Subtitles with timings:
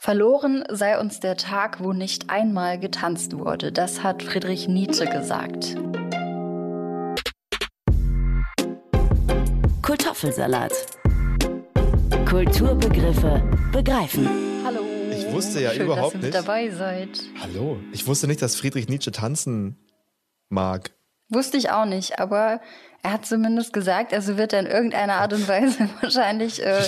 [0.00, 3.72] Verloren sei uns der Tag, wo nicht einmal getanzt wurde.
[3.72, 5.74] Das hat Friedrich Nietzsche gesagt.
[9.82, 10.72] Kartoffelsalat.
[12.28, 13.42] Kulturbegriffe
[13.72, 14.28] begreifen.
[14.64, 14.82] Hallo.
[15.10, 16.46] Ich wusste ja Schön, überhaupt dass ihr mit nicht.
[16.46, 17.20] dabei seid.
[17.42, 17.78] Hallo.
[17.92, 19.76] Ich wusste nicht, dass Friedrich Nietzsche tanzen
[20.48, 20.92] mag.
[21.28, 22.60] Wusste ich auch nicht, aber
[23.02, 26.82] er hat zumindest gesagt, also wird er in irgendeiner Art und Weise wahrscheinlich äh,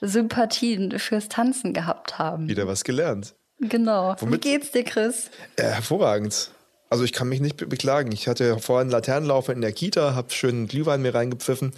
[0.00, 2.48] Sympathien fürs Tanzen gehabt haben.
[2.48, 3.34] Wieder was gelernt.
[3.60, 4.14] Genau.
[4.20, 5.30] Womit- Wie geht's dir, Chris?
[5.56, 6.50] Äh, hervorragend.
[6.90, 8.12] Also ich kann mich nicht be beklagen.
[8.12, 11.74] Ich hatte vorhin einen Laternenlauf in der Kita, habe schön Glühwein mir reingepfiffen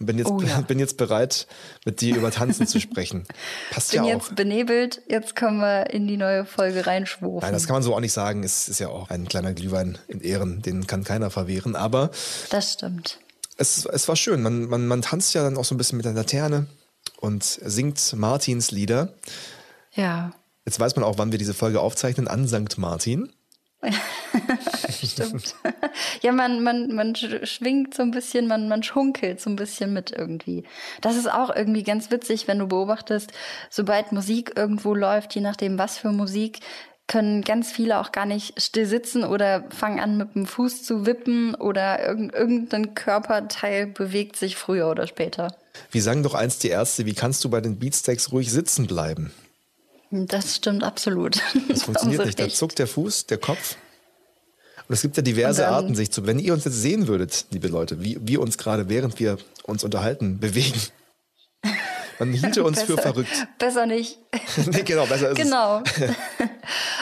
[0.00, 0.60] und bin jetzt, Oh ja.
[0.66, 1.46] bin jetzt bereit,
[1.84, 3.24] mit dir über Tanzen zu sprechen.
[3.70, 4.34] Passt Bin ja jetzt auch.
[4.34, 7.40] benebelt, jetzt können wir in die neue Folge reinschwufen.
[7.42, 8.42] Nein, das kann man so auch nicht sagen.
[8.42, 11.76] Es ist ja auch ein kleiner Glühwein in Ehren, den kann keiner verwehren.
[11.76, 12.10] Aber
[12.48, 13.18] das stimmt.
[13.58, 14.40] es, es war schön.
[14.40, 16.68] Man, man, man tanzt ja dann auch so ein bisschen mit der Laterne
[17.24, 19.14] und singt Martins Lieder.
[19.92, 20.32] Ja,
[20.66, 22.78] Jetzt weiß man auch, wann wir diese Folge aufzeichnen, an St.
[22.78, 23.30] Martin.
[25.04, 25.54] stimmt.
[26.22, 29.92] ja, man, man, man sch- schwingt so ein bisschen, man, man schunkelt so ein bisschen
[29.92, 30.64] mit irgendwie.
[31.02, 33.32] Das ist auch irgendwie ganz witzig, wenn du beobachtest,
[33.68, 36.60] sobald Musik irgendwo läuft, je nachdem was für Musik,
[37.06, 41.04] können ganz viele auch gar nicht still sitzen oder fangen an mit dem Fuß zu
[41.04, 45.54] wippen oder irgend, irgendein Körperteil bewegt sich früher oder später.
[45.90, 49.32] Wie sang doch einst die Ärzte, wie kannst du bei den Beatsteaks ruhig sitzen bleiben?
[50.10, 51.40] Das stimmt absolut.
[51.68, 52.38] Das funktioniert nicht.
[52.38, 53.76] Da zuckt der Fuß, der Kopf.
[54.88, 56.26] Und es gibt ja diverse dann- Arten, sich zu.
[56.26, 59.82] Wenn ihr uns jetzt sehen würdet, liebe Leute, wie wir uns gerade, während wir uns
[59.82, 60.80] unterhalten, bewegen,
[62.20, 63.46] man hielte uns für Besser- verrückt.
[63.58, 64.18] Besser nicht.
[64.70, 65.82] nee, genau, besser ist Genau.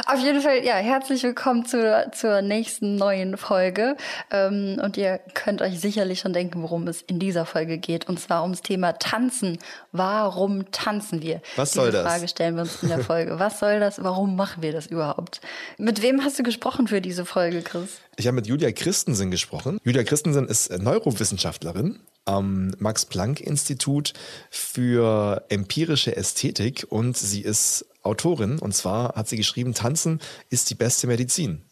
[0.06, 3.96] Auf jeden Fall, ja, herzlich willkommen zur, zur nächsten neuen Folge.
[4.30, 8.08] Ähm, und ihr könnt euch sicherlich schon denken, worum es in dieser Folge geht.
[8.08, 9.58] Und zwar ums Thema Tanzen.
[9.92, 11.40] Warum tanzen wir?
[11.56, 12.12] Was soll Diese das?
[12.12, 13.38] Frage stellen wir uns in der Folge.
[13.38, 14.02] Was soll das?
[14.02, 15.40] Warum machen wir das überhaupt?
[15.78, 18.00] Mit wem hast du gesprochen für diese Folge, Chris?
[18.16, 19.78] Ich habe mit Julia Christensen gesprochen.
[19.84, 24.12] Julia Christensen ist äh, Neurowissenschaftlerin am Max-Planck-Institut
[24.50, 28.58] für empirische Ästhetik und sie ist Autorin.
[28.58, 30.20] Und zwar hat sie geschrieben, Tanzen
[30.50, 31.62] ist die beste Medizin.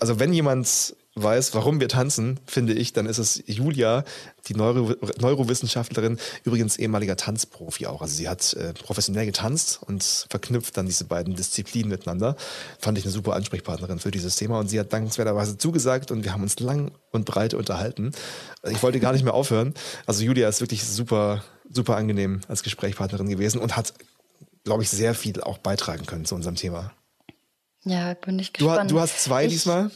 [0.00, 4.04] Also wenn jemand weiß, warum wir tanzen, finde ich, dann ist es Julia,
[4.46, 8.00] die Neuro Neurowissenschaftlerin, übrigens ehemaliger Tanzprofi auch.
[8.00, 12.36] Also sie hat äh, professionell getanzt und verknüpft dann diese beiden Disziplinen miteinander.
[12.78, 16.32] Fand ich eine super Ansprechpartnerin für dieses Thema und sie hat dankenswerterweise zugesagt und wir
[16.32, 18.12] haben uns lang und breit unterhalten.
[18.70, 19.74] Ich wollte gar nicht mehr aufhören.
[20.06, 23.94] Also Julia ist wirklich super, super angenehm als Gesprächspartnerin gewesen und hat,
[24.70, 26.92] glaube ich, sehr viel auch beitragen können zu unserem Thema.
[27.82, 28.88] Ja, bin ich Du, gespannt.
[28.92, 29.90] du hast zwei ich, diesmal?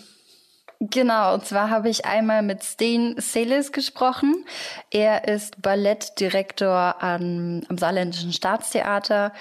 [0.81, 4.45] Genau, und zwar habe ich einmal mit Steen Seles gesprochen.
[4.91, 9.33] Er ist Ballettdirektor am, am Saarländischen Staatstheater,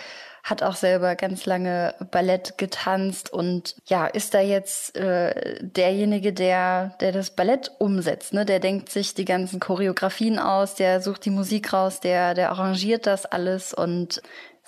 [0.44, 6.96] hat auch selber ganz lange Ballett getanzt und ja, ist da jetzt äh, derjenige, der,
[7.00, 8.34] der das Ballett umsetzt.
[8.34, 8.46] Ne?
[8.46, 13.08] Der denkt sich die ganzen Choreografien aus, der sucht die Musik raus, der, der arrangiert
[13.08, 14.22] das alles und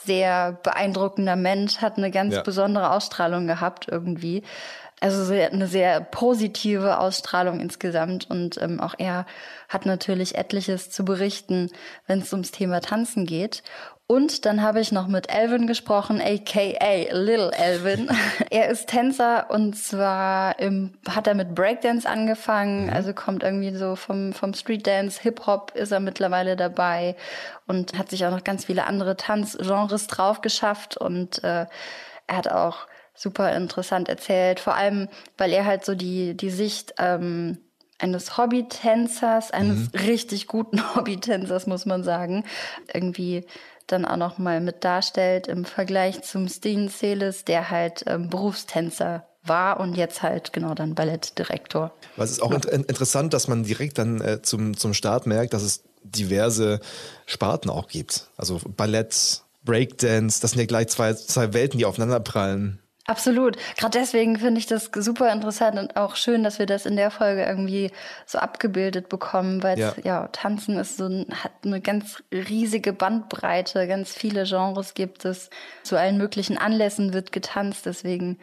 [0.05, 2.41] sehr beeindruckender Mensch, hat eine ganz Ja.
[2.41, 4.43] besondere Ausstrahlung gehabt irgendwie.
[5.01, 9.25] Also eine sehr positive Ausstrahlung insgesamt und ähm, auch er
[9.67, 11.69] hat natürlich etliches zu berichten,
[12.07, 13.61] wenn es ums Thema Tanzen geht.
[14.07, 18.07] Und dann habe ich noch mit Elvin gesprochen, aka Little Elvin.
[18.51, 23.95] er ist Tänzer und zwar im, hat er mit Breakdance angefangen, also kommt irgendwie so
[23.95, 27.15] vom, vom Streetdance, Hip-Hop ist er mittlerweile dabei
[27.65, 31.65] und hat sich auch noch ganz viele andere Tanzgenres drauf geschafft und äh,
[32.27, 32.85] er hat auch
[33.15, 37.57] super interessant erzählt, vor allem, weil er halt so die, die Sicht ähm,
[37.97, 42.43] eines Hobbytänzers, eines richtig guten Hobbytänzers, muss man sagen,
[42.93, 43.45] irgendwie
[43.87, 49.25] dann auch noch mal mit darstellt im Vergleich zum Steen Seles, der halt ähm, Berufstänzer
[49.43, 51.93] war und jetzt halt genau dann Ballettdirektor.
[52.15, 55.61] Was ist auch int interessant, dass man direkt dann äh, zum, zum Start merkt, dass
[55.61, 56.79] es diverse
[57.25, 58.27] Sparten auch gibt.
[58.37, 62.79] Also Ballett, Breakdance, das sind ja gleich zwei, zwei Welten, die aufeinanderprallen.
[63.07, 63.57] Absolut.
[63.77, 67.11] Gerade deswegen finde ich das super interessant und auch schön, dass wir das in der
[67.11, 67.91] Folge irgendwie
[68.25, 69.93] so abgebildet bekommen, weil Ja.
[70.03, 70.27] ja.
[70.29, 75.51] Tanzen ist so ein, hat eine ganz riesige Bandbreite, ganz viele Genres gibt es.
[75.83, 78.39] Zu allen möglichen Anlässen wird getanzt, deswegen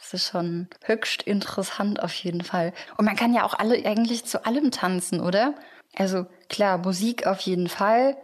[0.00, 2.72] ist es schon höchst interessant auf jeden Fall.
[2.96, 5.54] Und man kann ja auch alle eigentlich zu allem tanzen, oder?
[5.96, 8.16] Also klar, Musik auf jeden Fall.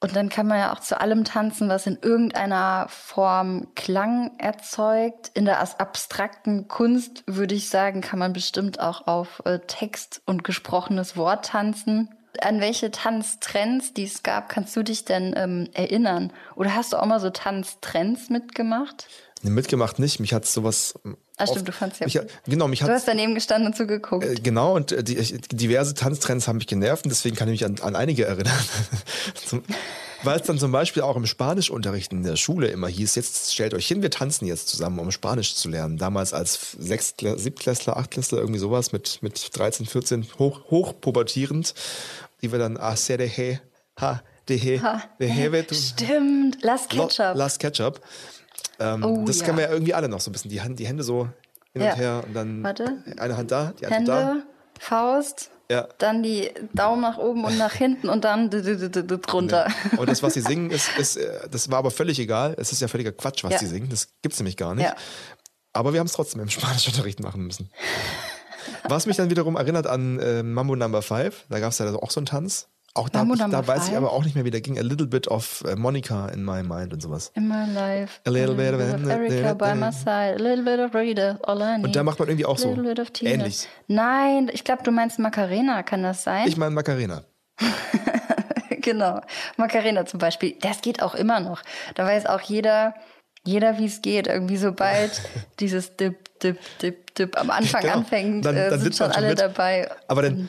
[0.00, 5.30] Und dann kann man ja auch zu allem tanzen, was in irgendeiner Form Klang erzeugt.
[5.32, 10.44] In der abstrakten Kunst würde ich sagen, kann man bestimmt auch auf äh, Text und
[10.44, 12.10] gesprochenes Wort tanzen.
[12.42, 16.30] An welche Tanztrends, die es gab, kannst du dich denn ähm, erinnern?
[16.54, 19.08] Oder hast du auch mal so Tanztrends mitgemacht?
[19.40, 20.20] Nee, mitgemacht nicht.
[20.20, 20.98] Mich hat sowas.
[21.38, 24.24] Ah, stimmt, du fandst ja mich, Genau, mich Du hast daneben gestanden und zugeguckt.
[24.24, 27.60] Äh, Genau, und äh, die, ich- diverse Tanztrends haben mich genervt und deswegen kann ich
[27.60, 28.58] mich an, an einige erinnern.
[29.46, 29.62] zum,
[30.22, 33.74] weil es dann zum Beispiel auch im Spanischunterricht in der Schule immer hieß, jetzt stellt
[33.74, 35.98] euch hin, wir tanzen jetzt zusammen, um Spanisch zu lernen.
[35.98, 41.74] Damals als Sechstklässler, Siebtklässler, Achtklässler, irgendwie sowas mit, mit 13, 14, hoch, hochpubertierend,
[42.40, 43.58] die wir dann, ah, se de he,
[44.00, 47.36] ha, de he, Ha, de he, Stimmt, Last Lo- Ketchup.
[47.36, 48.00] Last Ketchup.
[48.78, 49.44] Ähm, Oh, das ja.
[49.46, 50.50] kennen wir ja irgendwie alle noch so ein bisschen.
[50.50, 51.28] Die, Hand, die Hände so
[51.72, 51.92] hin Ja.
[51.92, 53.02] und her und dann Warte.
[53.18, 54.42] eine Hand da, die andere Hände,
[54.78, 55.88] Faust, Ja.
[55.98, 59.66] dann die Daumen nach oben und nach hinten und dann drunter.
[59.92, 59.96] da.
[59.98, 62.54] Und das, was sie singen, ist, ist, äh, das war aber völlig egal.
[62.58, 63.58] Es ist ja völliger Quatsch, was Ja.
[63.58, 63.88] sie singen.
[63.88, 64.84] Das gibt's nämlich gar nicht.
[64.86, 64.94] Ja.
[65.72, 67.70] Aber wir haben es trotzdem im Spanischunterricht machen müssen.
[68.88, 72.10] Was mich dann wiederum erinnert an äh, Mambo Number Five, da gab es ja auch
[72.10, 72.68] so einen Tanz.
[72.96, 74.78] Auch da, da Number weiß ich aber auch nicht mehr, wie der ging.
[74.78, 77.30] A little bit of äh, Monica in my mind und sowas.
[77.34, 78.20] In my life.
[78.26, 80.34] A little bit of- Erica by my side.
[80.34, 81.38] A little bit of Rita.
[81.42, 81.84] All I need.
[81.86, 83.68] Und da macht man irgendwie auch so little bit ähnlich.
[83.86, 86.48] Nein, ich glaube, du meinst Macarena, kann das sein?
[86.48, 87.22] Ich meine Macarena.
[88.82, 89.20] genau.
[89.56, 90.56] Macarena zum Beispiel.
[90.60, 91.62] Das geht auch immer noch.
[91.94, 92.94] Da weiß auch jeder,
[93.44, 94.26] jeder, wie es geht.
[94.26, 95.20] Irgendwie sobald
[95.60, 97.94] dieses Dip, Dip, Dip, Dip am Anfang Genau.
[97.94, 99.40] anfängt, Dann- äh, dann sind schon alle mit.
[99.40, 99.90] dabei.
[100.08, 100.48] Aber dann-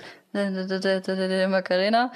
[1.48, 2.12] Macarena,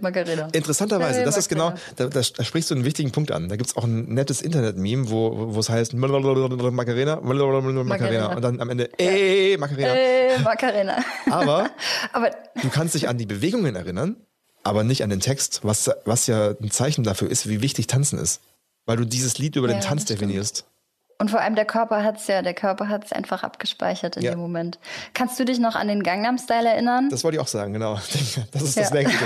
[0.00, 0.48] Macarena.
[0.52, 3.48] Interessanterweise, das ist genau, da, da, da sprichst du einen wichtigen Punkt an.
[3.48, 8.70] Da gibt's auch ein nettes Internet-Meme, wo, wo es heißt Macarena, Macarena und dann am
[8.70, 9.94] Ende ey, Macarena.
[9.94, 10.96] Äh, Macarena.
[11.30, 11.70] Aber
[12.12, 12.30] Aber
[12.62, 14.16] du kannst dich an die Bewegungen erinnern,
[14.62, 18.18] aber nicht an den Text, was, was ja ein Zeichen dafür ist, wie wichtig Tanzen
[18.18, 18.40] ist.
[18.86, 20.64] Weil du dieses Lied über Ja, den Tanz definierst.
[21.20, 24.30] Und vor allem der Körper hat's ja, der Körper hat's einfach abgespeichert in Ja.
[24.32, 24.78] dem Moment.
[25.14, 27.08] Kannst du dich noch an den Gangnam Style erinnern?
[27.10, 27.94] Das wollte ich auch sagen, genau.
[28.52, 28.82] Das ist Ja.
[28.82, 29.24] das Nächste.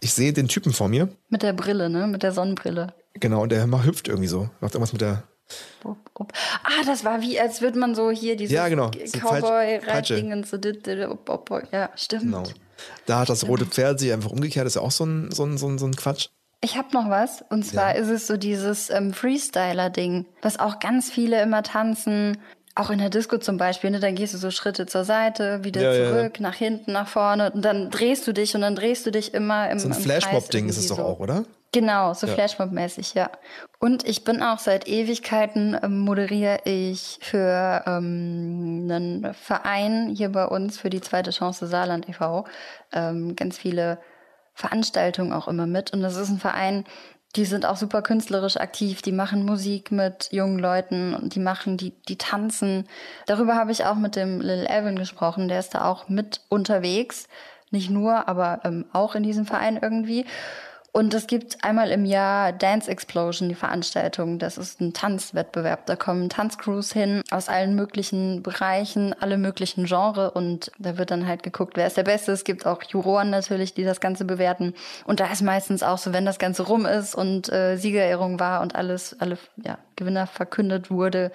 [0.00, 2.06] Ich sehe den Typen vor mir, Mit der Brille, ne?
[2.06, 2.94] Mit der Sonnenbrille.
[3.14, 4.48] genau, und der hüpft irgendwie so.
[4.60, 5.22] Macht irgendwas mit der.
[5.84, 8.90] Ah, das war wie, als würde man so hier dieses Ja, genau.
[9.04, 9.20] So Peitsche.
[9.20, 10.56] Cowboy-Reitdingen so.
[11.70, 12.22] Ja, stimmt.
[12.22, 12.42] genau.
[13.06, 15.56] Da hat das rote Pferd sich einfach umgekehrt, ist ja auch so ein, so ein,
[15.58, 16.28] so ein, so ein Quatsch.
[16.60, 17.44] Ich habe noch was.
[17.50, 18.00] Und zwar Ja.
[18.00, 22.38] ist es so dieses ähm, Freestyler-Ding, was auch ganz viele immer tanzen.
[22.74, 24.00] Auch in der Disco zum Beispiel, ne?
[24.00, 27.50] dann gehst du so Schritte zur Seite, wieder Ja, ja, zurück, nach hinten, nach vorne
[27.52, 30.68] und dann drehst du dich und dann drehst du dich immer im So ein Flashmob-Ding
[30.68, 31.44] ist es doch irgendwie auch, oder?
[31.72, 32.34] Genau, so Ja.
[32.34, 33.30] Flashmob-mäßig, ja.
[33.78, 40.44] Und ich bin auch seit Ewigkeiten ähm, moderiere ich für ähm, einen Verein hier bei
[40.46, 42.44] uns für die zweite Chance Saarland e.V.
[42.92, 43.98] Ähm, ganz viele
[44.56, 45.92] Veranstaltungen auch immer mit.
[45.92, 46.84] Und das ist ein Verein,
[47.36, 51.76] die sind auch super künstlerisch aktiv, die machen Musik mit jungen Leuten und die machen,
[51.76, 52.88] die, die tanzen.
[53.26, 57.28] Darüber habe ich auch mit dem Lil Evan gesprochen, der ist da auch mit unterwegs.
[57.70, 60.24] Nicht nur, aber ähm, auch in diesem Verein irgendwie.
[60.96, 64.38] Und es gibt einmal im Jahr Dance Explosion, die Veranstaltung.
[64.38, 65.84] Das ist ein Tanzwettbewerb.
[65.84, 70.32] Da kommen Tanzcrews hin aus allen möglichen Bereichen, alle möglichen Genres.
[70.32, 72.32] Und da wird dann halt geguckt, wer ist der Beste.
[72.32, 74.72] Es gibt auch Juroren natürlich, die das Ganze bewerten.
[75.04, 78.62] Und da ist meistens auch so, wenn das Ganze rum ist und äh, Siegerehrung war
[78.62, 81.30] und alles, alle ja, Gewinner verkündet wurde,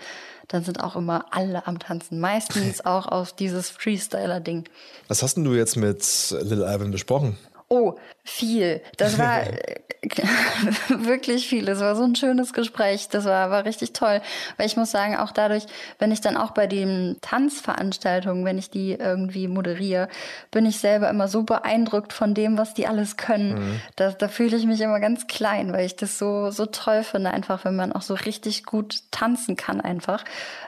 [0.48, 2.20] dann sind auch immer alle am Tanzen.
[2.20, 4.64] Meistens auch auf dieses Freestyler-Ding.
[5.08, 7.38] Was hast denn du jetzt mit Lil Alvin besprochen?
[7.72, 7.96] Oh,
[8.26, 8.82] viel.
[8.98, 9.80] Das war äh,
[10.90, 11.64] wirklich viel.
[11.64, 13.08] Das war so ein schönes Gespräch.
[13.08, 14.20] Das war, war richtig toll.
[14.58, 15.68] Weil ich muss sagen, auch dadurch,
[15.98, 20.10] wenn ich dann auch bei den Tanzveranstaltungen, wenn ich die irgendwie moderiere,
[20.52, 23.82] bin ich selber immer so beeindruckt von dem, was die alles können.
[23.96, 27.32] Da, da fühle ich mich immer ganz klein, weil ich das so, so toll finde,
[27.32, 30.26] einfach, wenn man auch so richtig gut tanzen kann einfach.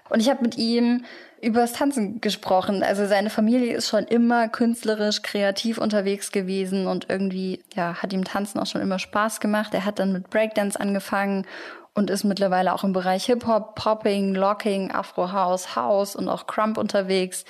[0.07, 1.03] Und ich habe mit ihm
[1.43, 2.83] übers Tanzen gesprochen.
[2.83, 8.23] Also seine Familie ist schon immer künstlerisch, kreativ unterwegs gewesen und irgendwie, ja, hat ihm
[8.23, 9.73] Tanzen auch schon immer Spaß gemacht.
[9.73, 11.45] Er hat dann mit Breakdance angefangen
[11.93, 17.45] und ist mittlerweile auch im Bereich Hip-Hop, Popping, Locking, Afro-House, House und auch Crump unterwegs.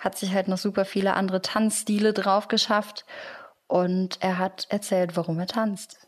[0.00, 3.06] Hat sich halt noch super viele andere Tanzstile drauf geschafft
[3.66, 6.06] und er hat erzählt, warum er tanzt.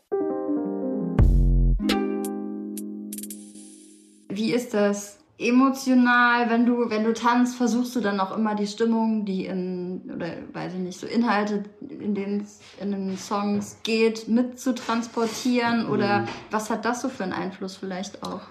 [4.29, 8.67] Wie ist das emotional, wenn du, wenn du tanzt, versuchst du dann auch immer die
[8.67, 13.77] Stimmung, die in, oder weiß ich nicht, so Inhalte, in denen es in den Songs
[13.83, 15.87] geht, mit zu transportieren?
[15.87, 18.41] Oder was hat das so für einen Einfluss vielleicht auch?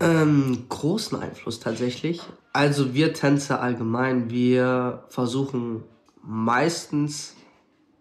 [0.00, 2.22] Ähm, großen Einfluss tatsächlich.
[2.52, 5.84] Also wir Tänzer allgemein, wir versuchen
[6.22, 7.36] meistens,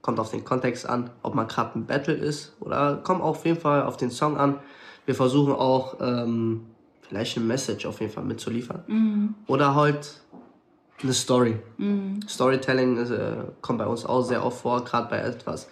[0.01, 3.59] kommt auf den Kontext an, ob man gerade ein Battle ist oder kommt auf jeden
[3.59, 4.59] Fall auf den Song an.
[5.05, 6.67] Wir versuchen auch ähm,
[7.09, 8.83] vielleicht eine Message auf jeden Fall mitzuliefern.
[9.47, 10.21] Oder halt
[11.01, 11.57] eine Story.
[12.27, 15.67] Storytelling ist, äh, kommt bei uns auch sehr oft vor, gerade bei etwas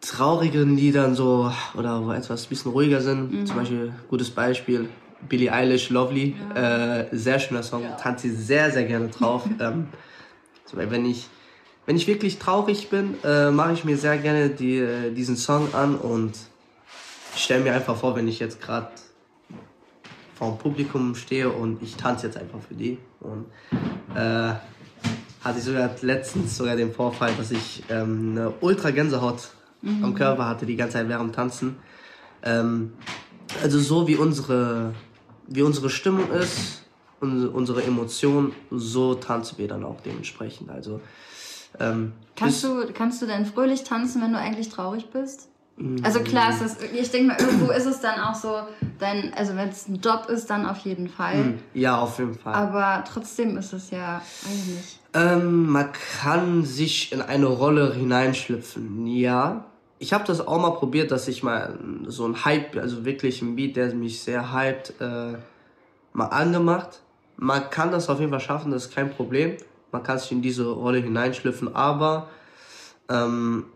[0.00, 3.46] traurigeren Liedern so oder wo etwas ein bisschen ruhiger sind.
[3.46, 4.88] Zum Beispiel gutes Beispiel
[5.28, 9.44] Billie Eilish Lovely, äh, sehr schöner Song, tanze ich sehr sehr gerne drauf.
[9.60, 9.88] ähm,
[10.66, 11.28] so, weil wenn ich
[11.86, 15.74] wenn ich wirklich traurig bin, äh, mache ich mir sehr gerne die, äh, diesen Song
[15.74, 16.32] an und
[17.36, 18.88] stelle mir einfach vor, wenn ich jetzt gerade
[20.34, 22.98] vor dem Publikum stehe und ich tanze jetzt einfach für die.
[23.20, 23.46] Und
[24.14, 24.54] äh,
[25.44, 29.50] hatte ich sogar letztens sogar den Vorfall, dass ich ähm, eine ultra Gänsehaut
[30.02, 31.76] am Körper hatte die ganze Zeit während dem Tanzen.
[32.42, 32.94] Ähm,
[33.62, 34.94] also so wie unsere,
[35.46, 36.82] wie unsere Stimmung ist,
[37.20, 40.70] unsere, unsere Emotion, so tanzen wir dann auch dementsprechend.
[40.70, 41.00] Also
[41.78, 45.48] ähm, Kannst du, kannst du denn fröhlich tanzen, wenn du eigentlich traurig bist?
[46.02, 48.60] Also klar ist das, ich denke mal, irgendwo ist es dann auch so,
[49.00, 51.54] dein, also wenn es ein Job ist, dann auf jeden Fall.
[51.74, 52.54] ja, auf jeden Fall.
[52.54, 55.00] Aber trotzdem ist es ja eigentlich.
[55.14, 55.90] Ähm, man
[56.20, 59.64] kann sich in eine Rolle hineinschlüpfen, ja.
[59.98, 63.56] Ich habe das auch mal probiert, dass ich mal so ein Hype, also wirklich ein
[63.56, 65.34] Beat, der mich sehr hypt, äh,
[66.12, 67.00] mal angemacht.
[67.36, 69.56] Man kann das auf jeden Fall schaffen, das ist kein Problem.
[69.90, 72.28] Man kann sich in diese Rolle hineinschlüpfen, aber
[73.08, 73.66] ähm,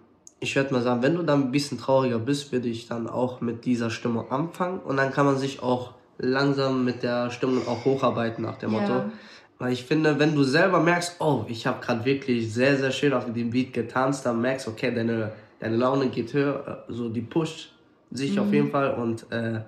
[0.40, 3.40] ich werde mal sagen, wenn du dann ein bisschen trauriger bist, würde ich dann auch
[3.40, 7.84] mit dieser Stimmung anfangen und dann kann man sich auch langsam mit der Stimmung auch
[7.84, 8.80] hocharbeiten nach dem Ja.
[8.80, 9.02] Motto.
[9.60, 13.12] Weil ich finde, wenn du selber merkst, oh, ich habe gerade wirklich sehr, sehr schön
[13.12, 17.08] auf dem Beat getanzt, dann merkst du, okay, deine, deine Laune geht höher, äh, so
[17.08, 17.72] die pusht
[18.10, 18.38] sich Mhm.
[18.42, 19.60] auf jeden Fall und äh,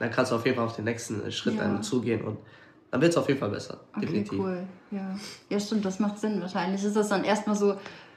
[0.00, 1.62] dann kannst du auf jeden Fall auf den nächsten Schritt Ja.
[1.62, 2.38] dann zugehen und
[2.90, 3.80] dann wird es auf jeden Fall besser.
[3.96, 4.38] Okay, definitiv.
[4.40, 4.64] cool.
[4.90, 5.16] Ja.
[5.48, 6.40] ja, stimmt, das macht Sinn.
[6.40, 7.76] Wahrscheinlich ist das dann erstmal so,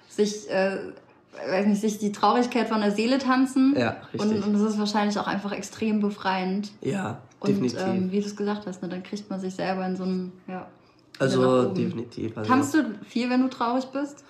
[0.10, 0.77] sich, äh,
[1.50, 3.75] weiß nicht, sich die Traurigkeit von der Seele tanzen.
[3.77, 4.22] Ja, richtig.
[4.22, 6.72] Und, und das ist wahrscheinlich auch einfach extrem befreiend.
[6.82, 7.79] Ja, Und definitiv.
[7.82, 10.34] ähm, wie du es gesagt hast, ne, dann kriegt man sich selber in so einen,
[10.48, 10.67] ja.
[11.20, 12.38] also definitiv.
[12.38, 14.24] Also, Tanzt du viel, wenn du traurig bist?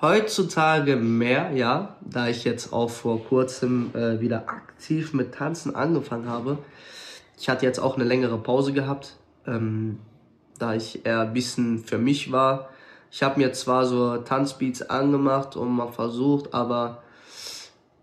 [0.00, 6.28] Heutzutage mehr, ja, da ich jetzt auch vor kurzem äh, wieder aktiv mit Tanzen angefangen
[6.28, 6.58] habe.
[7.38, 10.00] Ich hatte jetzt auch eine längere Pause gehabt, ähm,
[10.58, 12.71] da ich eher ein bisschen für mich war.
[13.12, 17.02] Ich habe mir zwar so Tanzbeats angemacht und mal versucht, aber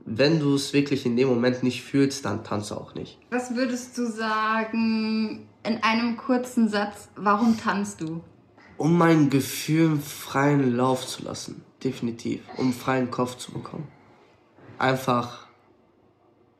[0.05, 3.17] wenn du es wirklich in dem Moment nicht fühlst, dann tanze auch nicht.
[3.31, 8.23] Was würdest du sagen in einem kurzen Satz, warum tanzt du?
[8.77, 13.87] Um meinen Gefühlen freien Lauf zu lassen, definitiv, um freien Kopf zu bekommen.
[14.77, 15.47] Einfach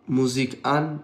[0.08, 1.04] Musik an,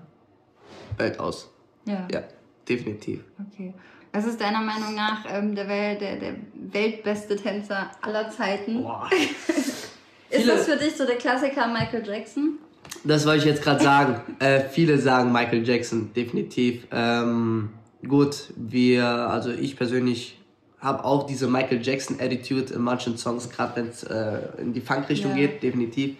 [0.97, 1.51] Welt aus.
[1.85, 2.07] Ja.
[2.11, 2.23] Ja,
[2.67, 3.23] definitiv.
[3.51, 3.75] Okay.
[4.15, 6.36] Was ist deiner Meinung nach ähm, der, der, der
[6.72, 8.77] weltbeste Tänzer aller Zeiten?
[10.29, 12.57] Ist Viele- das für dich so der Klassiker Michael Jackson?
[13.03, 14.22] Das wollte ich jetzt gerade sagen.
[14.39, 16.88] äh, viele sagen Michael Jackson, definitiv.
[16.91, 17.72] Ähm,
[18.07, 20.39] gut, wir, also ich persönlich
[20.79, 24.81] habe auch diese Michael Jackson Attitude in manchen Songs, gerade wenn es äh, in die
[24.81, 25.48] Funk-Richtung Ja.
[25.48, 26.15] geht, definitiv.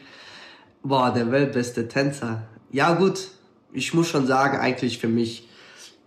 [0.84, 2.44] Boah, der weltbeste Tänzer.
[2.72, 3.30] Ja gut,
[3.72, 5.48] ich muss schon sagen, eigentlich für mich,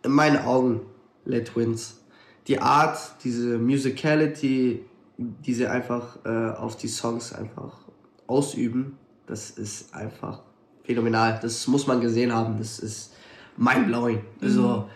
[0.04, 0.83] in meinen Augen,
[1.28, 2.00] Let Wins.
[2.49, 4.85] Die Art, diese Musicality,
[5.18, 7.76] die sie einfach äh, auf die Songs einfach
[8.26, 10.42] ausüben, das ist einfach
[10.85, 11.38] phänomenal.
[11.42, 12.58] Das muss man gesehen haben.
[12.58, 13.12] Das ist
[13.58, 14.23] mindblowing.
[14.40, 14.88] Also,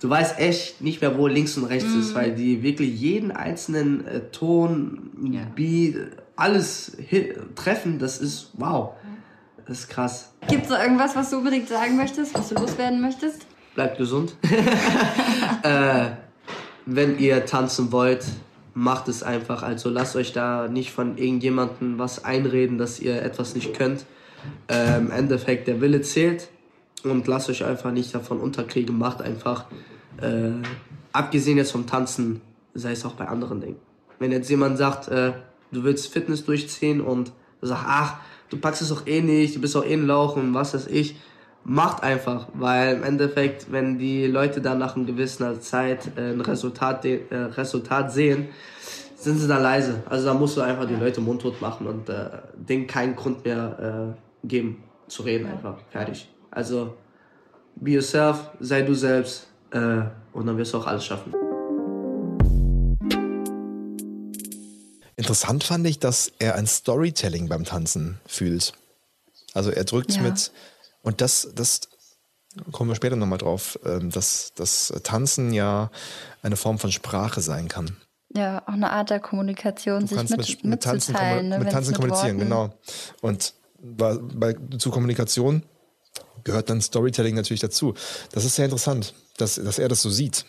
[0.00, 4.06] du weißt echt nicht mehr, wo links und rechts ist, weil die wirklich jeden einzelnen
[4.06, 5.40] äh, Ton, Ja.
[5.54, 5.96] Beat,
[6.36, 6.96] alles
[7.54, 7.98] treffen.
[7.98, 8.92] Das ist wow.
[9.66, 10.32] Das ist krass.
[10.48, 13.46] Gibt es irgendwas, was du unbedingt sagen möchtest, was du loswerden möchtest?
[13.78, 14.34] Bleibt gesund.
[15.62, 16.06] äh,
[16.84, 18.26] wenn ihr tanzen wollt,
[18.74, 19.62] macht es einfach.
[19.62, 24.04] Also lasst euch da nicht von irgendjemandem was einreden, dass ihr etwas nicht könnt.
[24.66, 26.48] Äh, Im Endeffekt, der Wille zählt
[27.04, 28.98] und lasst euch einfach nicht davon unterkriegen.
[28.98, 29.66] Macht einfach,
[30.20, 30.50] äh,
[31.12, 32.40] abgesehen jetzt vom Tanzen,
[32.74, 33.76] sei es auch bei anderen Dingen.
[34.18, 35.34] Wenn jetzt jemand sagt, äh,
[35.70, 37.30] du willst Fitness durchziehen und
[37.60, 38.16] du sagst, ach,
[38.50, 40.88] du packst es doch eh nicht, du bist doch eh ein Lauch und was weiß
[40.88, 41.14] ich,
[41.68, 46.40] macht einfach, weil im Endeffekt, wenn die Leute dann nach einer gewissen Zeit äh, ein
[46.40, 48.48] Resultat, äh, Resultat sehen,
[49.16, 50.02] sind sie dann leise.
[50.08, 54.14] Also da musst du einfach die Leute mundtot machen und äh, denen keinen Grund mehr
[54.42, 55.76] äh, geben, zu reden einfach.
[55.90, 56.28] Fertig.
[56.50, 56.94] Also
[57.76, 60.00] be yourself, sei du selbst äh,
[60.32, 61.34] und dann wirst du auch alles schaffen.
[65.16, 68.72] Interessant fand ich, dass er ein Storytelling beim Tanzen fühlt.
[69.52, 70.22] Also er drückt Ja.
[70.22, 70.52] mit,
[71.02, 71.80] und das, das
[72.72, 75.90] kommen wir später nochmal drauf, ähm, dass das Tanzen ja
[76.42, 77.96] eine Form von Sprache sein kann.
[78.34, 81.94] Ja, auch eine Art der Kommunikation, Du sich mit, mit, mit Tanzen, ne, mit Tanzen
[81.94, 82.74] kommunizieren, Worten- genau.
[83.22, 85.62] Und bei, bei, zu Kommunikation
[86.44, 87.94] gehört dann Storytelling natürlich dazu.
[88.32, 90.44] Das ist sehr interessant, dass, dass er das so sieht.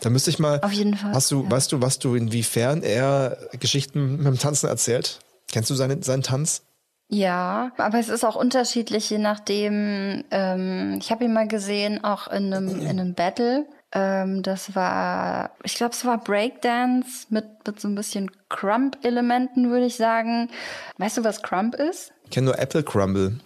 [0.00, 0.60] Da müsste ich mal.
[0.60, 1.12] Auf jeden Fall.
[1.12, 1.50] Hast du, ja.
[1.50, 5.18] weißt du, was du, inwiefern er Geschichten mit dem Tanzen erzählt?
[5.50, 6.62] Kennst du seinen, seinen Tanz?
[7.08, 10.24] Ja, aber es ist auch unterschiedlich, je nachdem.
[10.30, 13.66] Ähm, ich habe ihn mal gesehen, auch in einem, in einem Battle.
[13.92, 19.86] Ähm, das war, ich glaube, es war Breakdance mit, mit so ein bisschen Crump-Elementen, würde
[19.86, 20.50] ich sagen.
[20.98, 22.12] Weißt du, was Crump ist?
[22.24, 23.38] Ich kenne nur Apple Crumble.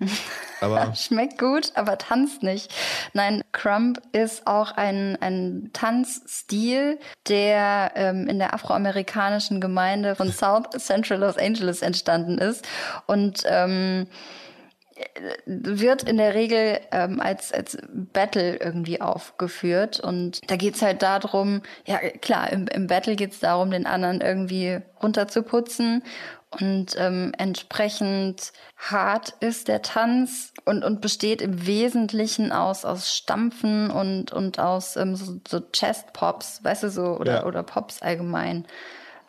[0.60, 2.74] Aber Schmeckt gut, aber tanzt nicht.
[3.12, 10.70] Nein, Crump ist auch ein, ein Tanzstil, der ähm, in der afroamerikanischen Gemeinde von South
[10.78, 12.66] Central Los Angeles entstanden ist.
[13.06, 14.08] Und ähm,
[15.46, 20.00] wird in der Regel ähm, als, als Battle irgendwie aufgeführt.
[20.00, 24.80] Und da geht's halt darum, ja klar, im, im Battle geht's darum, den anderen irgendwie
[25.02, 26.02] runterzuputzen.
[26.50, 33.90] Und ähm, entsprechend hart ist der Tanz und, und besteht im Wesentlichen aus, aus Stampfen
[33.90, 37.44] und, und aus ähm, so, so Chest-Pops, weißt du, so, oder, Ja.
[37.44, 38.66] oder Pops allgemein.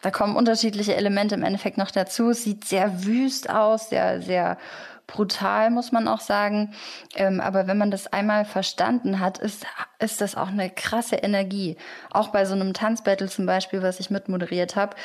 [0.01, 2.29] Da kommen unterschiedliche Elemente im Endeffekt noch dazu.
[2.29, 4.57] Es sieht sehr wüst aus, sehr, sehr
[5.05, 6.73] brutal, muss man auch sagen.
[7.15, 9.65] Ähm, aber wenn man das einmal verstanden hat, ist,
[9.99, 11.75] ist das auch eine krasse Energie.
[12.11, 14.95] Auch bei so einem Tanzbattle zum Beispiel, was ich mitmoderiert habe.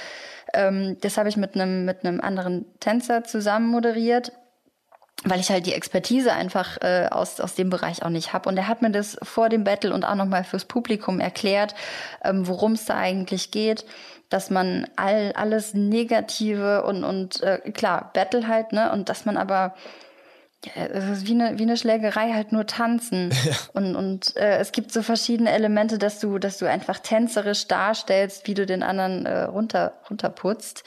[0.54, 4.32] Ähm, das habe ich mit einem, mit einem anderen Tänzer zusammen moderiert
[5.22, 8.48] weil ich halt die Expertise einfach äh, aus, aus dem Bereich auch nicht habe.
[8.48, 11.74] Und er hat mir das vor dem Battle und auch nochmal fürs Publikum erklärt,
[12.22, 13.86] ähm, worum es da eigentlich geht,
[14.28, 18.92] dass man all, alles Negative und, und äh, klar, Battle halt, ne?
[18.92, 19.74] Und dass man aber
[20.64, 23.32] ja, es ist wie eine, wie eine Schlägerei, halt nur tanzen.
[23.72, 28.46] Und, und äh, es gibt so verschiedene Elemente, dass du, dass du einfach tänzerisch darstellst,
[28.46, 30.84] wie du den anderen äh, runter, runterputzt.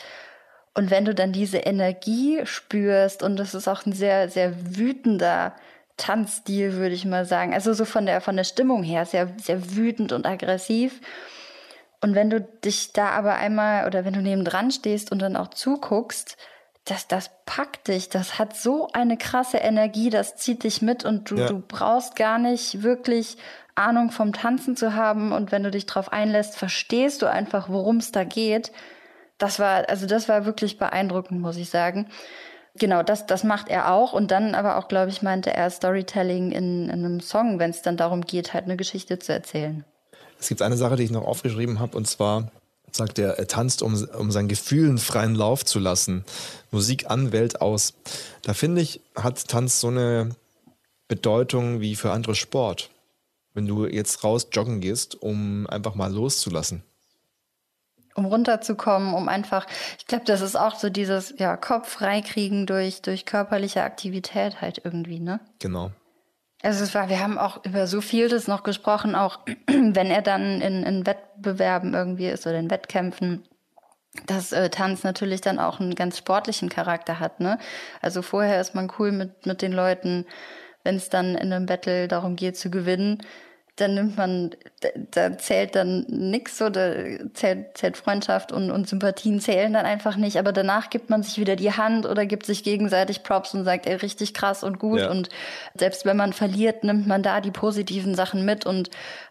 [0.73, 5.53] Und wenn du dann diese Energie spürst, und das ist auch ein sehr, sehr wütender
[5.97, 7.53] Tanzstil, würde ich mal sagen.
[7.53, 11.01] Also so von der, von der Stimmung her, sehr, sehr wütend und aggressiv.
[12.01, 15.49] Und wenn du dich da aber einmal oder wenn du nebendran stehst und dann auch
[15.49, 16.37] zuguckst,
[16.89, 21.29] das, das packt dich, das hat so eine krasse Energie, das zieht dich mit und
[21.29, 21.47] du, Ja.
[21.47, 23.37] du brauchst gar nicht wirklich
[23.75, 25.31] Ahnung vom Tanzen zu haben.
[25.31, 28.71] Und wenn du dich drauf einlässt, verstehst du einfach, worum es da geht.
[29.37, 32.07] Das war, also das war wirklich beeindruckend, muss ich sagen.
[32.75, 34.13] Genau, das, das macht er auch.
[34.13, 37.81] Und dann aber auch, glaube ich, meinte er Storytelling in, in einem Song, wenn es
[37.81, 39.83] dann darum geht, halt eine Geschichte zu erzählen.
[40.39, 42.49] es gibt eine Sache, die ich noch aufgeschrieben habe, und zwar
[42.97, 46.25] sagt er, er tanzt, um, um seinen Gefühlen freien Lauf zu lassen.
[46.71, 47.93] Musik an, Welt aus.
[48.41, 50.35] Da finde ich, hat Tanz so eine
[51.07, 52.89] Bedeutung wie für andere Sport.
[53.53, 56.83] Wenn du jetzt raus joggen gehst, um einfach mal loszulassen.
[58.15, 59.67] um runterzukommen, um einfach,
[59.99, 64.81] ich glaube, das ist auch so dieses, ja, Kopf freikriegen durch, durch körperliche Aktivität halt
[64.83, 65.39] irgendwie, ne?
[65.59, 65.91] Genau.
[66.63, 70.61] Also es war, wir haben auch über so vieles noch gesprochen, auch wenn er dann
[70.61, 73.47] in, in Wettbewerben irgendwie ist oder in Wettkämpfen,
[74.25, 77.59] dass äh, Tanz natürlich dann auch einen ganz sportlichen Charakter hat, ne?
[78.01, 80.25] Also vorher ist man cool mit, mit den Leuten,
[80.83, 83.21] wenn es dann in einem Battle darum geht zu gewinnen,
[83.77, 84.51] dann nimmt man,
[85.11, 86.93] da, zählt dann nix so, da
[87.33, 91.37] zählt, zählt Freundschaft und, und Sympathien zählen dann einfach nicht, aber danach gibt man sich
[91.37, 94.99] wieder die Hand oder gibt sich gegenseitig Props und sagt, ey, richtig krass und gut
[94.99, 95.11] Ja.
[95.11, 95.29] und
[95.75, 98.89] selbst wenn man verliert, nimmt man da die positiven Sachen mit und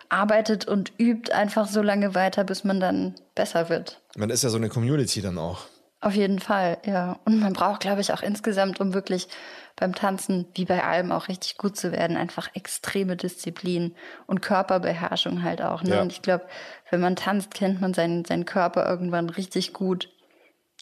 [0.09, 4.01] arbeitet und übt einfach so lange weiter, bis man dann besser wird.
[4.17, 5.65] Man ist ja so eine Community dann auch.
[6.07, 7.19] Auf jeden Fall, ja.
[7.25, 9.27] Und man braucht, glaube ich, auch insgesamt, um wirklich
[9.75, 13.92] beim Tanzen, wie bei allem, auch richtig gut zu werden, einfach extreme Disziplin
[14.29, 15.83] und Körperbeherrschung halt auch.
[15.83, 15.97] Ne?
[15.97, 16.03] Ja.
[16.03, 16.47] Und ich glaube,
[16.90, 20.09] wenn man tanzt, kennt man seinen, seinen Körper irgendwann richtig gut.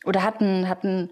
[0.05, 1.09] Oder hat ein, hat ein